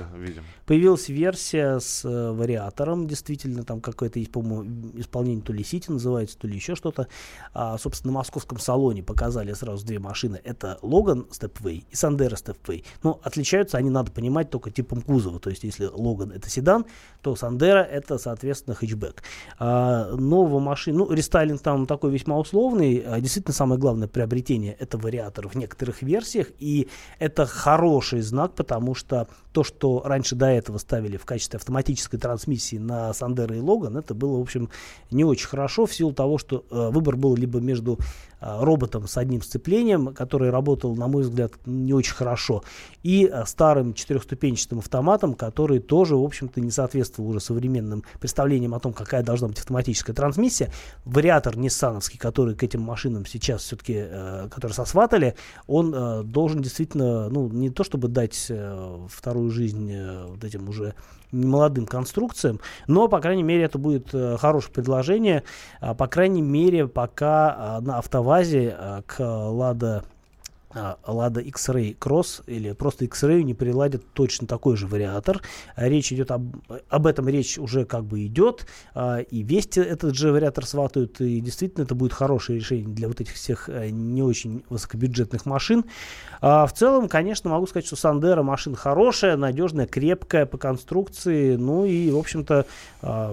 появилась 0.65 1.09
версия 1.09 1.79
с 1.79 2.05
э, 2.05 2.31
вариатором. 2.31 3.07
Действительно, 3.07 3.63
там 3.63 3.81
какое-то 3.81 4.19
есть, 4.19 4.31
по-моему, 4.31 4.91
исполнение 4.95 5.43
то 5.43 5.53
ли 5.53 5.63
Сити 5.63 5.89
называется, 5.89 6.37
то 6.37 6.47
ли 6.47 6.55
еще 6.55 6.75
что-то. 6.75 7.07
А, 7.53 7.77
собственно, 7.79 8.13
на 8.13 8.19
московском 8.19 8.59
салоне 8.59 9.01
показали 9.01 9.53
сразу 9.53 9.85
две 9.85 9.97
машины. 9.99 10.39
Это 10.43 10.77
Logan 10.83 11.25
Stepway 11.31 11.85
и 11.89 11.95
Sandero 11.95 12.35
Stepway. 12.35 12.85
Но 13.01 13.19
отличаются 13.23 13.77
они, 13.77 13.89
надо 13.89 14.11
понимать, 14.11 14.51
только 14.51 14.69
типом 14.69 15.01
кузова. 15.01 15.39
То 15.39 15.49
есть, 15.49 15.63
если 15.63 15.85
Logan 15.85 16.31
это 16.31 16.47
седан, 16.49 16.85
то 17.21 17.35
Sandero 17.35 17.79
это, 17.79 18.19
соответственно, 18.19 18.75
хэтчбэк. 18.75 19.23
А, 19.57 20.15
нового 20.15 20.59
машины, 20.59 20.99
ну, 20.99 21.11
рестайлинг 21.11 21.61
там 21.61 21.87
такой 21.87 22.11
весьма 22.11 22.37
условный. 22.51 23.03
А, 23.05 23.19
действительно, 23.21 23.53
самое 23.53 23.79
главное 23.79 24.07
приобретение 24.07 24.75
это 24.79 24.97
вариатор 24.97 25.47
в 25.47 25.55
некоторых 25.55 26.01
версиях, 26.01 26.47
и 26.59 26.89
это 27.19 27.45
хороший 27.45 28.21
знак, 28.21 28.53
потому 28.55 28.93
что 28.93 29.27
то, 29.53 29.63
что 29.63 30.01
раньше 30.05 30.35
до 30.35 30.47
этого 30.47 30.77
ставили 30.77 31.17
в 31.17 31.25
качестве 31.25 31.57
автоматической 31.57 32.19
трансмиссии 32.19 32.77
на 32.77 33.13
Сандера 33.13 33.55
и 33.55 33.59
Логан, 33.59 33.97
это 33.97 34.13
было, 34.13 34.37
в 34.37 34.41
общем, 34.41 34.69
не 35.11 35.23
очень 35.23 35.47
хорошо 35.47 35.85
в 35.85 35.93
силу 35.93 36.13
того, 36.13 36.37
что 36.37 36.65
э, 36.69 36.89
выбор 36.91 37.15
был 37.15 37.35
либо 37.35 37.59
между 37.59 37.99
роботом 38.41 39.07
с 39.07 39.17
одним 39.17 39.41
сцеплением, 39.41 40.13
который 40.13 40.49
работал, 40.49 40.95
на 40.95 41.07
мой 41.07 41.23
взгляд, 41.23 41.53
не 41.65 41.93
очень 41.93 42.15
хорошо, 42.15 42.63
и 43.03 43.29
э, 43.31 43.45
старым 43.45 43.93
четырехступенчатым 43.93 44.79
автоматом, 44.79 45.33
который 45.35 45.79
тоже, 45.79 46.15
в 46.15 46.23
общем-то, 46.23 46.59
не 46.59 46.71
соответствовал 46.71 47.29
уже 47.29 47.39
современным 47.39 48.03
представлениям 48.19 48.73
о 48.73 48.79
том, 48.79 48.93
какая 48.93 49.23
должна 49.23 49.47
быть 49.47 49.59
автоматическая 49.59 50.15
трансмиссия. 50.15 50.71
Вариатор 51.05 51.57
ниссановский, 51.57 52.17
который 52.17 52.55
к 52.55 52.63
этим 52.63 52.81
машинам 52.81 53.25
сейчас 53.25 53.61
все-таки, 53.61 53.95
э, 53.97 54.47
который 54.49 54.73
сосватали, 54.73 55.35
он 55.67 55.93
э, 55.93 56.23
должен 56.23 56.61
действительно, 56.61 57.29
ну, 57.29 57.47
не 57.49 57.69
то 57.69 57.83
чтобы 57.83 58.07
дать 58.07 58.47
э, 58.49 59.07
вторую 59.09 59.51
жизнь 59.51 59.91
э, 59.91 60.25
вот 60.27 60.43
этим 60.43 60.67
уже 60.67 60.95
немолодым 61.31 61.85
конструкциям, 61.85 62.59
но, 62.87 63.07
по 63.07 63.19
крайней 63.19 63.43
мере, 63.43 63.63
это 63.63 63.77
будет 63.77 64.13
э, 64.13 64.37
хорошее 64.37 64.73
предложение. 64.73 65.43
А, 65.79 65.93
по 65.93 66.07
крайней 66.07 66.41
мере, 66.41 66.87
пока 66.87 67.55
а, 67.57 67.81
на 67.81 67.97
автовазе 67.97 68.75
а, 68.77 69.01
к 69.05 69.19
Лада 69.19 70.03
а, 70.73 70.97
Lada 71.05 71.41
X-Ray 71.41 71.97
Cross 71.97 72.43
или 72.47 72.71
просто 72.73 73.05
X-Ray 73.05 73.43
не 73.43 73.53
приладят 73.53 74.03
точно 74.13 74.47
такой 74.47 74.77
же 74.77 74.87
вариатор. 74.87 75.41
А, 75.75 75.87
речь 75.87 76.11
идет 76.13 76.31
об, 76.31 76.55
об 76.89 77.07
этом 77.07 77.27
речь 77.27 77.57
уже 77.57 77.85
как 77.85 78.05
бы 78.05 78.25
идет, 78.25 78.65
а, 78.93 79.19
и 79.19 79.43
Вести 79.43 79.81
этот 79.81 80.15
же 80.15 80.31
вариатор 80.31 80.65
сватают, 80.65 81.19
и 81.19 81.41
действительно 81.41 81.83
это 81.83 81.95
будет 81.95 82.13
хорошее 82.13 82.59
решение 82.59 82.87
для 82.87 83.07
вот 83.07 83.19
этих 83.19 83.33
всех 83.33 83.67
э, 83.67 83.89
не 83.89 84.23
очень 84.23 84.63
высокобюджетных 84.69 85.45
машин. 85.45 85.85
В 86.41 86.69
целом, 86.73 87.07
конечно, 87.07 87.49
могу 87.49 87.67
сказать, 87.67 87.85
что 87.85 87.95
Сандера 87.95 88.41
машина 88.41 88.75
хорошая, 88.75 89.37
надежная, 89.37 89.85
крепкая 89.85 90.45
по 90.45 90.57
конструкции, 90.57 91.55
ну 91.55 91.85
и, 91.85 92.09
в 92.09 92.17
общем-то, 92.17 92.65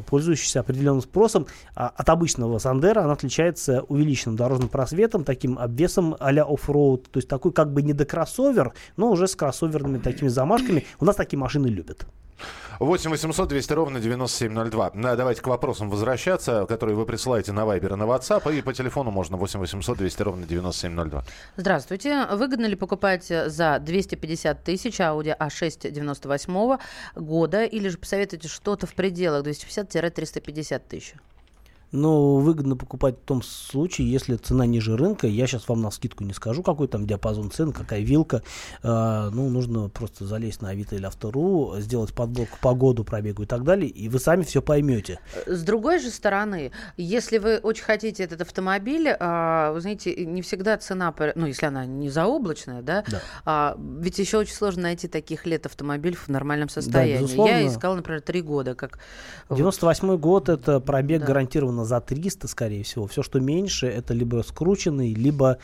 пользующаяся 0.07 0.61
определенным 0.61 1.01
спросом. 1.01 1.47
От 1.75 2.09
обычного 2.09 2.59
Сандера 2.59 3.01
она 3.01 3.13
отличается 3.13 3.83
увеличенным 3.89 4.37
дорожным 4.37 4.69
просветом, 4.69 5.25
таким 5.25 5.59
обвесом 5.59 6.17
а-ля 6.19 6.45
оффроуд, 6.45 7.11
то 7.11 7.19
есть 7.19 7.28
такой 7.29 7.53
как 7.53 7.73
бы 7.73 7.83
не 7.83 7.93
до 7.93 8.05
кроссовер, 8.05 8.73
но 8.97 9.11
уже 9.11 9.29
с 9.29 9.37
кроссоверными 9.37 9.99
такими 9.99 10.29
замашками. 10.29 10.87
У 11.01 11.05
нас 11.05 11.17
такие 11.17 11.39
машины 11.39 11.67
любят. 11.67 12.07
8 12.79 13.11
800 13.11 13.49
200 13.49 13.73
ровно 13.73 14.01
9702. 14.01 14.91
Да, 14.95 15.17
давайте 15.17 15.43
к 15.43 15.47
вопросам 15.49 15.91
возвращаться, 15.91 16.65
которые 16.69 16.97
вы 16.97 17.07
присылаете 17.07 17.53
на 17.53 17.61
Viber 17.61 17.95
и 17.95 17.97
на 17.97 18.05
WhatsApp. 18.05 18.57
И 18.57 18.63
по 18.63 18.73
телефону 18.73 19.11
можно 19.11 19.37
8 19.37 19.59
800 19.59 19.99
200 19.99 20.23
ровно 20.23 20.47
9702. 20.47 21.25
Здравствуйте. 21.57 22.27
Выгодно 22.31 22.67
ли 22.67 22.77
покупать 22.77 23.27
за 23.27 23.79
250 23.81 24.63
тысяч 24.63 25.01
Audi 25.01 25.37
A6 25.37 25.91
98 25.91 26.79
года? 27.17 27.65
Или 27.65 27.89
же 27.89 27.99
посоветуете 27.99 28.49
что-то 28.49 28.87
в 28.87 28.95
пределах 28.95 29.45
250-350 29.45 30.83
тысяч? 30.89 31.15
Но 31.93 32.37
выгодно 32.37 32.77
покупать 32.77 33.17
в 33.17 33.25
том 33.25 33.43
случае, 33.43 34.11
если 34.11 34.37
цена 34.37 34.67
ниже 34.67 34.97
рынка. 34.97 35.27
Я 35.27 35.47
сейчас 35.47 35.69
вам 35.69 35.81
на 35.81 35.91
скидку 35.91 36.25
не 36.25 36.33
скажу, 36.33 36.63
какой 36.63 36.89
там 36.89 37.07
диапазон 37.07 37.51
цен, 37.51 37.73
какая 37.73 38.01
вилка. 38.01 38.43
Э, 38.83 39.31
ну, 39.33 39.49
нужно 39.49 39.89
просто 39.89 40.27
залезть 40.27 40.63
на 40.63 40.71
Авито 40.71 40.97
или 40.97 41.05
Автору, 41.05 41.75
сделать 41.79 42.13
подборку 42.13 42.59
по 42.61 42.75
году, 42.75 43.05
пробегу 43.05 43.43
и 43.43 43.47
так 43.47 43.65
далее, 43.65 43.89
и 43.89 44.09
вы 44.09 44.19
сами 44.19 44.43
все 44.43 44.63
поймете. 44.63 45.21
С 45.47 45.63
другой 45.63 45.99
же 45.99 46.11
стороны, 46.11 46.73
если 46.97 47.39
вы 47.39 47.59
очень 47.59 47.85
хотите 47.85 48.25
этот 48.25 48.43
автомобиль, 48.43 49.09
э, 49.09 49.71
вы 49.73 49.81
знаете, 49.81 50.27
не 50.27 50.43
всегда 50.43 50.77
цена, 50.79 51.15
ну, 51.35 51.47
если 51.47 51.67
она 51.67 51.87
не 51.87 52.11
заоблачная, 52.11 52.83
да, 52.83 53.05
да. 53.09 53.21
А, 53.45 53.77
ведь 53.79 54.19
еще 54.19 54.39
очень 54.39 54.55
сложно 54.55 54.83
найти 54.83 55.09
таких 55.09 55.47
лет 55.47 55.67
автомобиль 55.67 56.17
в 56.17 56.29
нормальном 56.29 56.69
состоянии. 56.69 57.37
Да, 57.37 57.45
Я 57.45 57.67
искал, 57.67 57.97
например, 57.97 58.21
три 58.21 58.43
года. 58.43 58.75
Как... 58.75 58.99
98 59.51 60.17
год, 60.17 60.49
это 60.49 60.81
пробег 60.81 61.21
да. 61.21 61.27
гарантированно 61.27 61.78
за 61.85 62.01
300, 62.01 62.49
скорее 62.49 62.83
всего. 62.83 63.07
Все, 63.07 63.23
что 63.23 63.41
меньше, 63.41 63.87
это 63.87 64.15
либо 64.15 64.43
скрученный, 64.43 65.15
либо 65.15 65.59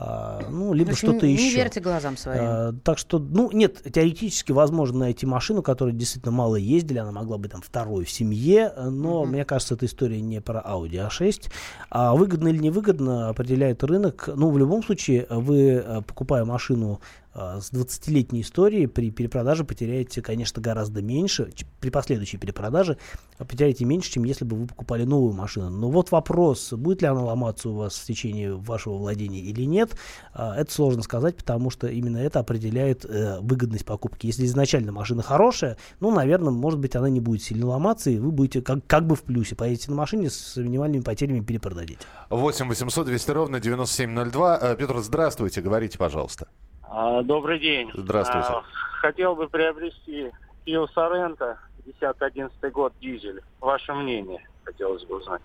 а, 0.00 0.38
ну, 0.48 0.72
либо 0.74 0.94
что-то 0.94 1.26
еще. 1.26 1.42
Не 1.42 1.54
верьте 1.56 1.80
глазам 1.80 2.16
своим. 2.16 2.40
А, 2.40 2.72
так 2.84 2.98
что, 2.98 3.18
ну, 3.18 3.50
нет, 3.50 3.82
теоретически 3.82 4.52
возможно 4.52 5.00
найти 5.00 5.26
машину, 5.26 5.60
которая 5.60 5.92
действительно 5.92 6.30
мало 6.30 6.54
ездили, 6.54 6.98
она 6.98 7.10
могла 7.10 7.36
быть 7.36 7.50
там 7.50 7.62
второй 7.62 8.04
в 8.04 8.10
семье, 8.10 8.72
но 8.76 9.24
mm-hmm. 9.24 9.26
мне 9.26 9.44
кажется, 9.44 9.74
эта 9.74 9.86
история 9.86 10.20
не 10.20 10.40
про 10.40 10.60
Audi 10.60 11.08
A6. 11.08 11.50
А 11.90 12.14
выгодно 12.14 12.46
или 12.46 12.58
невыгодно 12.58 13.28
определяет 13.28 13.82
рынок. 13.82 14.28
Ну, 14.32 14.50
в 14.50 14.58
любом 14.58 14.84
случае, 14.84 15.26
вы, 15.30 15.82
э, 15.84 16.02
покупая 16.02 16.44
машину 16.44 17.00
а, 17.38 17.60
с 17.60 17.72
20-летней 17.72 18.40
историей 18.40 18.88
при 18.88 19.12
перепродаже 19.12 19.62
потеряете, 19.62 20.22
конечно, 20.22 20.60
гораздо 20.60 21.02
меньше, 21.02 21.52
при 21.78 21.90
последующей 21.90 22.36
перепродаже 22.36 22.98
потеряете 23.38 23.84
меньше, 23.84 24.10
чем 24.10 24.24
если 24.24 24.44
бы 24.44 24.56
вы 24.56 24.66
покупали 24.66 25.04
новую 25.04 25.34
машину. 25.34 25.70
Но 25.70 25.88
вот 25.88 26.10
вопрос, 26.10 26.72
будет 26.72 27.02
ли 27.02 27.06
она 27.06 27.22
ломаться 27.22 27.68
у 27.68 27.74
вас 27.74 27.96
в 27.96 28.04
течение 28.04 28.54
вашего 28.54 28.94
владения 28.94 29.40
или 29.40 29.62
нет, 29.62 29.87
а, 30.32 30.56
это 30.56 30.70
сложно 30.72 31.02
сказать, 31.02 31.36
потому 31.36 31.70
что 31.70 31.86
именно 31.86 32.18
это 32.18 32.40
определяет 32.40 33.04
э, 33.04 33.38
выгодность 33.40 33.84
покупки. 33.84 34.26
Если 34.26 34.44
изначально 34.44 34.92
машина 34.92 35.22
хорошая, 35.22 35.76
ну, 36.00 36.10
наверное, 36.10 36.52
может 36.52 36.78
быть, 36.78 36.96
она 36.96 37.08
не 37.08 37.20
будет 37.20 37.42
сильно 37.42 37.66
ломаться, 37.66 38.10
и 38.10 38.18
вы 38.18 38.30
будете 38.30 38.62
как, 38.62 38.86
как 38.86 39.06
бы 39.06 39.16
в 39.16 39.22
плюсе. 39.22 39.56
Поедете 39.56 39.90
на 39.90 39.96
машине 39.96 40.30
с 40.30 40.56
минимальными 40.56 41.02
потерями 41.02 41.40
перепродадите. 41.40 42.00
8 42.30 42.68
800 42.68 43.06
200 43.06 43.30
ровно 43.30 43.60
9702. 43.60 44.58
Э, 44.60 44.76
Петр, 44.76 44.98
здравствуйте, 44.98 45.60
говорите, 45.60 45.98
пожалуйста. 45.98 46.48
А, 46.82 47.22
добрый 47.22 47.58
день. 47.58 47.90
Здравствуйте. 47.94 48.48
А, 48.48 48.62
хотел 49.00 49.34
бы 49.34 49.48
приобрести 49.48 50.30
Kia 50.66 50.86
Sorento, 50.94 51.56
10-11 52.00 52.70
год, 52.70 52.92
дизель. 53.00 53.40
Ваше 53.60 53.92
мнение 53.94 54.46
хотелось 54.64 55.04
бы 55.04 55.16
узнать. 55.18 55.42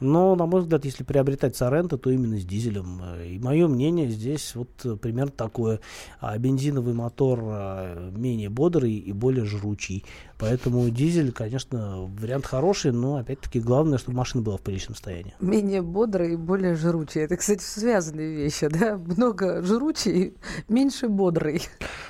Но, 0.00 0.34
на 0.36 0.46
мой 0.46 0.60
взгляд, 0.60 0.84
если 0.84 1.04
приобретать 1.04 1.56
Соренто, 1.56 1.96
то 1.96 2.10
именно 2.10 2.38
с 2.38 2.44
дизелем. 2.44 3.00
И 3.24 3.38
мое 3.38 3.66
мнение 3.66 4.08
здесь 4.08 4.54
вот 4.54 4.68
э, 4.84 4.96
примерно 4.96 5.32
такое. 5.32 5.80
А 6.20 6.36
бензиновый 6.36 6.92
мотор 6.94 7.40
а, 7.42 8.10
менее 8.10 8.50
бодрый 8.50 8.92
и 8.92 9.12
более 9.12 9.44
жручий. 9.46 10.04
Поэтому 10.38 10.90
дизель, 10.90 11.32
конечно, 11.32 12.10
вариант 12.20 12.44
хороший, 12.44 12.92
но, 12.92 13.16
опять-таки, 13.16 13.58
главное, 13.58 13.96
чтобы 13.96 14.18
машина 14.18 14.42
была 14.42 14.58
в 14.58 14.60
приличном 14.60 14.94
состоянии. 14.94 15.34
Менее 15.40 15.80
бодрый 15.80 16.34
и 16.34 16.36
более 16.36 16.74
жручий. 16.74 17.22
Это, 17.22 17.38
кстати, 17.38 17.62
связанные 17.62 18.36
вещи, 18.36 18.68
да? 18.68 18.98
Много 18.98 19.62
жручий, 19.62 20.34
меньше 20.68 21.08
бодрый. 21.08 21.62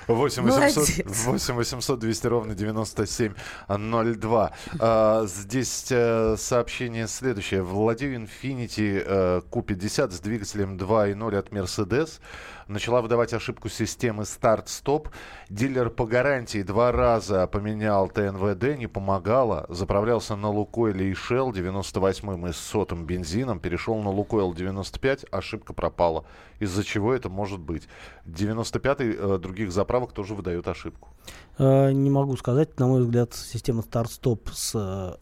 8 0.08 0.42
800, 0.42 1.06
8 1.06 1.54
800 1.54 1.98
200 2.00 2.26
ровно 2.26 2.54
9702. 2.54 4.52
А, 4.80 5.26
здесь 5.26 5.92
сообщение 6.40 7.06
следующее. 7.06 7.62
Владею 7.76 8.16
Infiniti 8.16 9.02
э, 9.04 9.40
Q50 9.50 10.10
с 10.10 10.20
двигателем 10.20 10.76
2.0 10.76 11.36
от 11.36 11.48
Mercedes. 11.50 12.20
Начала 12.68 13.00
выдавать 13.00 13.32
ошибку 13.32 13.68
системы 13.68 14.24
старт-стоп. 14.24 15.08
Дилер 15.48 15.90
по 15.90 16.06
гарантии 16.06 16.62
два 16.62 16.90
раза 16.90 17.46
поменял 17.46 18.08
ТНВД, 18.08 18.76
не 18.76 18.86
помогало. 18.88 19.66
Заправлялся 19.68 20.34
на 20.34 20.50
Лукойле 20.50 21.10
и 21.10 21.12
Shell 21.12 21.52
98-м 21.52 22.46
и 22.48 22.52
сотым 22.52 23.06
бензином. 23.06 23.60
Перешел 23.60 23.96
на 24.02 24.10
Лукойл 24.10 24.52
95, 24.52 25.26
ошибка 25.30 25.72
пропала. 25.72 26.24
Из-за 26.58 26.82
чего 26.82 27.14
это 27.14 27.28
может 27.28 27.60
быть? 27.60 27.88
95-й 28.26 29.16
э, 29.16 29.38
других 29.38 29.70
заправок 29.70 30.12
тоже 30.12 30.34
выдает 30.34 30.66
ошибку. 30.66 31.10
Э, 31.58 31.92
не 31.92 32.10
могу 32.10 32.36
сказать. 32.36 32.78
На 32.80 32.86
мой 32.86 33.02
взгляд, 33.02 33.34
система 33.34 33.82
старт-стоп 33.82 34.48
с 34.52 34.72
э, 34.74 35.12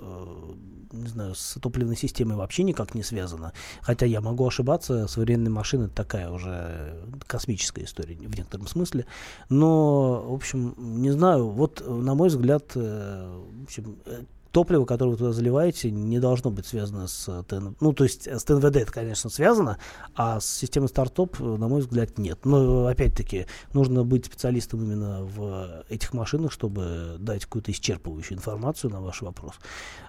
не 0.94 1.08
знаю, 1.08 1.34
с 1.34 1.58
топливной 1.60 1.96
системой 1.96 2.36
вообще 2.36 2.62
никак 2.62 2.94
не 2.94 3.02
связано. 3.02 3.52
Хотя 3.82 4.06
я 4.06 4.20
могу 4.20 4.46
ошибаться, 4.46 5.06
современные 5.08 5.50
машины 5.50 5.88
такая 5.88 6.30
уже 6.30 6.96
космическая 7.26 7.84
история 7.84 8.16
в 8.16 8.36
некотором 8.36 8.66
смысле. 8.66 9.06
Но, 9.48 10.22
в 10.28 10.34
общем, 10.34 10.74
не 10.78 11.10
знаю, 11.10 11.48
вот 11.48 11.82
на 11.86 12.14
мой 12.14 12.28
взгляд, 12.28 12.72
э, 12.74 13.42
в 13.60 13.64
общем, 13.64 13.96
э, 14.06 14.22
топливо, 14.54 14.84
которое 14.84 15.10
вы 15.10 15.16
туда 15.16 15.32
заливаете, 15.32 15.90
не 15.90 16.20
должно 16.20 16.50
быть 16.50 16.64
связано 16.64 17.08
с 17.08 17.42
ТНВД. 17.48 17.76
Ну, 17.80 17.92
то 17.92 18.04
есть 18.04 18.28
с 18.28 18.44
ТНВД 18.44 18.76
это, 18.76 18.92
конечно, 18.92 19.28
связано, 19.28 19.78
а 20.14 20.38
с 20.38 20.46
системой 20.46 20.88
стартоп, 20.88 21.40
на 21.40 21.66
мой 21.66 21.80
взгляд, 21.80 22.18
нет. 22.18 22.38
Но, 22.44 22.86
опять-таки, 22.86 23.46
нужно 23.72 24.04
быть 24.04 24.26
специалистом 24.26 24.84
именно 24.84 25.24
в 25.24 25.84
этих 25.88 26.14
машинах, 26.14 26.52
чтобы 26.52 27.16
дать 27.18 27.44
какую-то 27.46 27.72
исчерпывающую 27.72 28.34
информацию 28.34 28.92
на 28.92 29.00
ваш 29.00 29.22
вопрос. 29.22 29.54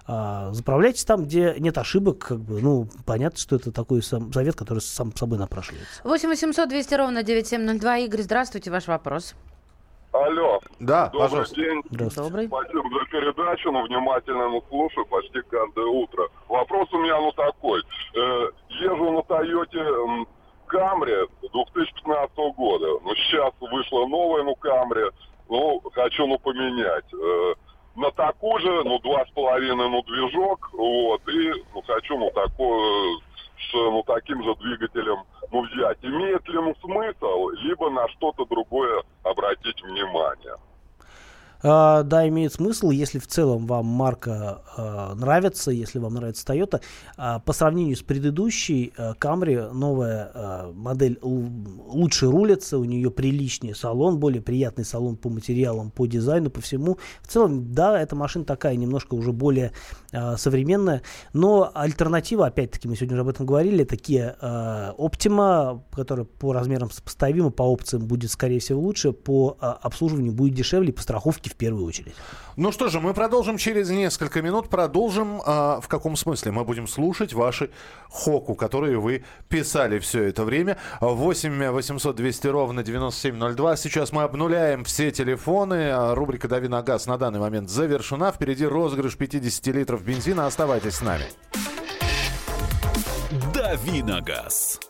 А, 0.06 0.52
заправляйтесь 0.52 1.04
там, 1.04 1.24
где 1.24 1.56
нет 1.58 1.76
ошибок, 1.76 2.18
как 2.18 2.38
бы, 2.38 2.62
ну, 2.62 2.88
понятно, 3.04 3.40
что 3.40 3.56
это 3.56 3.72
такой 3.72 4.00
сам 4.00 4.32
совет, 4.32 4.54
который 4.54 4.78
сам 4.78 5.14
собой 5.16 5.38
напрашивается. 5.38 6.02
8 6.04 6.28
800 6.28 6.68
200 6.68 6.94
ровно 6.94 7.24
9702. 7.24 7.98
Игорь, 7.98 8.22
здравствуйте, 8.22 8.70
ваш 8.70 8.86
вопрос. 8.86 9.34
Алло. 10.24 10.60
Да, 10.80 11.08
Добрый 11.08 11.28
пожалуйста. 11.28 11.54
день. 11.56 11.82
Добрый. 11.90 12.46
Спасибо 12.46 12.82
за 12.98 13.04
передачу, 13.10 13.72
ну, 13.72 13.84
внимательно 13.84 14.48
ну, 14.48 14.62
слушаю 14.68 15.06
почти 15.06 15.40
каждое 15.42 15.86
утро. 15.86 16.28
Вопрос 16.48 16.92
у 16.92 16.98
меня, 16.98 17.20
ну, 17.20 17.32
такой. 17.32 17.82
Э, 18.14 18.48
езжу 18.80 19.12
на 19.12 19.22
Тойоте 19.22 19.84
Камри 20.66 21.14
2015 21.52 22.36
года. 22.56 22.86
Ну, 23.04 23.14
сейчас 23.14 23.52
вышла 23.60 24.06
новая, 24.06 24.42
ну, 24.42 24.54
Камри. 24.56 25.04
Ну, 25.48 25.82
хочу, 25.92 26.26
ну, 26.26 26.38
поменять. 26.38 27.04
Э, 27.12 27.54
на 27.96 28.10
такую 28.12 28.60
же, 28.60 28.84
ну, 28.84 28.98
два 29.00 29.24
с 29.24 29.30
половиной, 29.30 29.88
ну, 29.88 30.02
движок, 30.02 30.70
вот, 30.72 31.22
и, 31.28 31.52
ну, 31.74 31.82
хочу, 31.82 32.18
ну, 32.18 32.30
такой, 32.30 33.18
с, 33.58 33.72
ну, 33.72 34.02
таким 34.06 34.42
же 34.42 34.54
двигателем, 34.56 35.24
ну, 35.50 35.62
взять. 35.62 35.98
Имеет 36.02 36.46
ли, 36.48 36.54
ну, 36.54 36.74
смысл, 36.80 37.48
либо 37.50 37.90
на 37.90 38.08
что-то 38.08 38.44
другое 38.46 39.02
обратить 39.22 39.82
внимание? 39.82 40.56
А, 41.62 42.02
да, 42.02 42.28
имеет 42.28 42.52
смысл, 42.52 42.90
если 42.90 43.18
в 43.18 43.26
целом 43.26 43.66
вам 43.66 43.86
марка 43.86 44.62
а, 44.76 45.14
нравится, 45.14 45.70
если 45.70 45.98
вам 45.98 46.14
нравится 46.14 46.44
Toyota. 46.46 46.80
А, 47.16 47.40
по 47.40 47.52
сравнению 47.52 47.96
с 47.96 48.02
предыдущей 48.02 48.92
Camry, 48.96 49.72
новая 49.72 50.30
а, 50.34 50.72
модель 50.72 51.18
лучше 51.22 52.30
рулится, 52.30 52.78
у 52.78 52.84
нее 52.84 53.10
приличнее 53.10 53.74
салон, 53.74 54.18
более 54.18 54.42
приятный 54.42 54.84
салон 54.84 55.16
по 55.16 55.28
материалам, 55.28 55.90
по 55.90 56.06
дизайну, 56.06 56.50
по 56.50 56.60
всему. 56.60 56.98
В 57.22 57.28
целом, 57.28 57.72
да, 57.72 58.00
эта 58.00 58.14
машина 58.14 58.44
такая 58.44 58.76
немножко 58.76 59.14
уже 59.14 59.32
более 59.32 59.72
а, 60.12 60.36
современная, 60.36 61.02
но 61.32 61.70
альтернатива, 61.74 62.46
опять-таки, 62.46 62.88
мы 62.88 62.96
сегодня 62.96 63.14
уже 63.14 63.22
об 63.22 63.28
этом 63.28 63.46
говорили, 63.46 63.84
такие 63.84 64.36
а, 64.40 64.94
Optima, 64.98 65.82
которая 65.92 66.26
по 66.26 66.52
размерам 66.52 66.90
сопоставима, 66.90 67.50
по 67.50 67.62
опциям 67.62 68.06
будет, 68.06 68.30
скорее 68.30 68.60
всего, 68.60 68.80
лучше, 68.80 69.12
по 69.12 69.56
а, 69.60 69.72
обслуживанию 69.72 70.32
будет 70.32 70.54
дешевле, 70.54 70.92
по 70.92 71.02
страховке 71.02 71.45
в 71.48 71.56
первую 71.56 71.86
очередь. 71.86 72.14
Ну 72.56 72.72
что 72.72 72.88
же, 72.88 73.00
мы 73.00 73.14
продолжим 73.14 73.58
через 73.58 73.90
несколько 73.90 74.42
минут. 74.42 74.68
Продолжим 74.68 75.42
а, 75.44 75.80
в 75.80 75.88
каком 75.88 76.16
смысле? 76.16 76.52
Мы 76.52 76.64
будем 76.64 76.86
слушать 76.88 77.32
ваши 77.32 77.70
хоку, 78.08 78.54
которые 78.54 78.98
вы 78.98 79.24
писали 79.48 79.98
все 79.98 80.24
это 80.24 80.44
время. 80.44 80.78
8 81.00 81.70
800 81.70 82.16
200 82.16 82.46
ровно 82.46 82.82
9702. 82.82 83.76
Сейчас 83.76 84.12
мы 84.12 84.22
обнуляем 84.22 84.84
все 84.84 85.10
телефоны. 85.10 85.90
А, 85.90 86.14
Рубрика 86.14 86.48
«Дави 86.48 86.68
на 86.68 86.82
газ» 86.82 87.06
на 87.06 87.18
данный 87.18 87.40
момент 87.40 87.68
завершена. 87.68 88.32
Впереди 88.32 88.66
розыгрыш 88.66 89.16
50 89.16 89.66
литров 89.74 90.02
бензина. 90.02 90.46
Оставайтесь 90.46 90.94
с 90.94 91.00
нами. 91.02 91.24
«Дави 93.52 94.02
на 94.02 94.20
газ». 94.20 94.80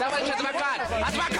Товарищ 0.00 0.30
адвокат! 0.30 0.80
Адвокат! 1.08 1.39